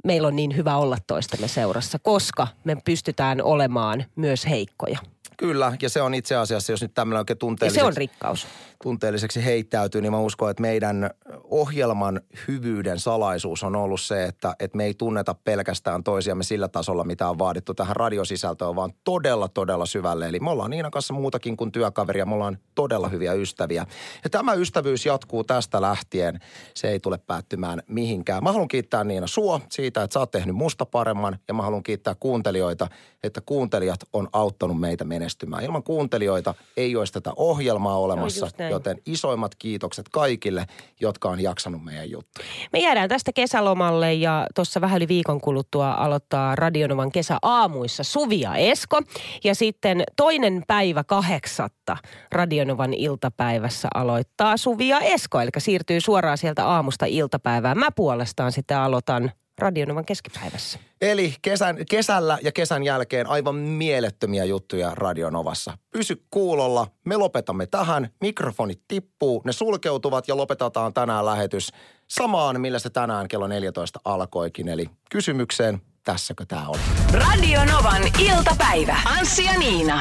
meillä 0.03 0.27
on 0.27 0.36
niin 0.36 0.56
hyvä 0.56 0.77
olla 0.77 0.97
toistemme 1.08 1.47
seurassa, 1.47 1.99
koska 1.99 2.47
me 2.63 2.77
pystytään 2.86 3.41
olemaan 3.41 4.06
myös 4.15 4.45
heikkoja. 4.49 4.99
Kyllä, 5.38 5.77
ja 5.81 5.89
se 5.89 6.01
on 6.01 6.13
itse 6.13 6.36
asiassa, 6.36 6.73
jos 6.73 6.81
nyt 6.81 6.93
tämmöinen 6.93 7.19
oikein 7.19 7.36
Ja 7.36 7.39
tunteelliseksi, 7.39 7.79
se 7.79 7.88
on 7.88 7.97
rikkaus. 7.97 8.47
tunteelliseksi 8.83 9.45
heittäytyy, 9.45 10.01
niin 10.01 10.12
mä 10.12 10.19
uskon, 10.19 10.49
että 10.51 10.62
meidän 10.62 11.09
ohjelman 11.43 12.21
hyvyyden 12.47 12.99
salaisuus 12.99 13.63
on 13.63 13.75
ollut 13.75 14.01
se, 14.01 14.23
että, 14.23 14.55
että 14.59 14.77
me 14.77 14.86
ei 14.86 14.93
tunneta 14.93 15.33
pelkästään 15.43 16.03
toisiamme 16.03 16.43
sillä 16.43 16.67
tasolla, 16.67 17.03
mitä 17.03 17.29
on 17.29 17.39
vaadittu 17.39 17.73
tähän 17.73 17.95
radiosisältöön, 17.95 18.75
vaan 18.75 18.93
todella, 19.03 19.47
todella 19.47 19.86
syvälle. 19.86 20.27
Eli 20.27 20.39
me 20.39 20.49
ollaan 20.49 20.71
Niinan 20.71 20.91
kanssa 20.91 21.13
muutakin 21.13 21.57
kuin 21.57 21.71
työkaveria, 21.71 22.25
me 22.25 22.33
ollaan 22.33 22.57
todella 22.75 23.09
hyviä 23.09 23.33
ystäviä. 23.33 23.86
Ja 24.23 24.29
tämä 24.29 24.53
ystävyys 24.53 25.05
jatkuu 25.05 25.43
tästä 25.43 25.81
lähtien. 25.81 26.39
Se 26.73 26.89
ei 26.89 26.99
tule 26.99 27.17
päättymään 27.17 27.83
mihinkään. 27.88 28.43
Mä 28.43 28.51
haluan 28.51 28.67
kiittää 28.67 29.03
Niina 29.03 29.27
sua 29.27 29.62
siitä, 29.69 30.03
että 30.03 30.13
sä 30.13 30.19
oot 30.19 30.31
tehnyt 30.31 30.55
musta 30.55 30.86
paremman, 30.86 31.39
ja 31.47 31.53
mä 31.53 31.63
haluan 31.63 31.83
kiittää 31.83 32.15
kuuntelijoita, 32.19 32.88
että 33.23 33.41
kuuntelijat 33.45 33.99
on 34.13 34.27
auttanut 34.33 34.79
meitä 34.79 35.05
menestymään. 35.13 35.63
Ilman 35.63 35.84
kuuntelijoita 35.84 36.54
ei 36.78 36.95
olisi 36.95 37.13
tätä 37.13 37.32
ohjelmaa 37.36 37.97
olemassa, 37.97 38.47
näin. 38.58 38.71
joten 38.71 38.97
isoimmat 39.06 39.56
kiitokset 39.56 40.10
kaikille, 40.10 40.65
jotka 40.99 41.30
on 41.30 41.39
jaksanut 41.39 41.84
meidän 41.84 42.10
juttuja. 42.10 42.47
Me 42.73 42.80
jäädään 42.80 43.10
tästä 43.10 43.32
kesälomalle 43.36 44.13
ja 44.13 44.47
tuossa 44.56 44.82
vähän 44.82 44.97
yli 44.97 45.08
viikon 45.08 45.41
kuluttua 45.41 45.91
aloittaa 45.91 46.56
Radionovan 46.56 47.12
kesäaamuissa 47.12 48.04
Suvi 48.04 48.41
ja 48.41 48.56
Esko. 48.56 49.02
Ja 49.43 49.56
sitten 49.56 50.04
toinen 50.17 50.63
päivä 50.67 51.04
kahdeksatta 51.04 51.97
Radionovan 52.32 52.93
iltapäivässä 52.93 53.88
aloittaa 53.93 54.58
Suvi 54.58 54.88
ja 54.88 54.99
Esko. 54.99 55.41
Eli 55.41 55.49
siirtyy 55.58 56.02
suoraan 56.02 56.38
sieltä 56.38 56.67
aamusta 56.67 57.06
iltapäivään. 57.06 57.78
Mä 57.78 57.91
puolestaan 57.95 58.52
sitten 58.52 58.78
aloitan 58.78 59.32
Radionovan 59.63 60.06
keskipäivässä. 60.06 60.80
Eli 61.02 61.36
kesän, 61.41 61.78
kesällä 61.89 62.38
ja 62.41 62.52
kesän 62.52 62.84
jälkeen 62.84 63.28
aivan 63.28 63.56
mielettömiä 63.56 64.45
juttuja 64.45 64.91
Radionovassa. 64.95 65.78
Pysy 65.91 66.23
kuulolla, 66.32 66.88
me 67.06 67.17
lopetamme 67.17 67.65
tähän, 67.65 68.10
mikrofonit 68.21 68.82
tippuu, 68.88 69.41
ne 69.45 69.54
sulkeutuvat 69.54 70.28
ja 70.28 70.38
lopetetaan 70.38 70.93
tänään 70.93 71.26
lähetys 71.26 71.71
samaan, 72.08 72.62
millä 72.62 72.80
se 72.80 72.89
tänään 72.89 73.28
kello 73.28 73.47
14 73.47 73.99
alkoikin. 74.06 74.67
Eli 74.67 74.89
kysymykseen, 75.10 75.82
tässäkö 76.04 76.45
tämä 76.47 76.67
oli? 76.67 76.80
Radio 77.12 77.65
Novan 77.65 78.02
iltapäivä. 78.19 78.97
Anssi 79.06 79.43
ja 79.43 79.60
Niina. 79.60 79.99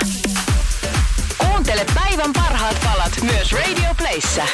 Kuuntele 1.38 1.86
päivän 1.94 2.32
parhaat 2.32 2.76
palat 2.84 3.12
myös 3.22 3.52
Radio 3.52 3.94
Playssä. 3.98 4.44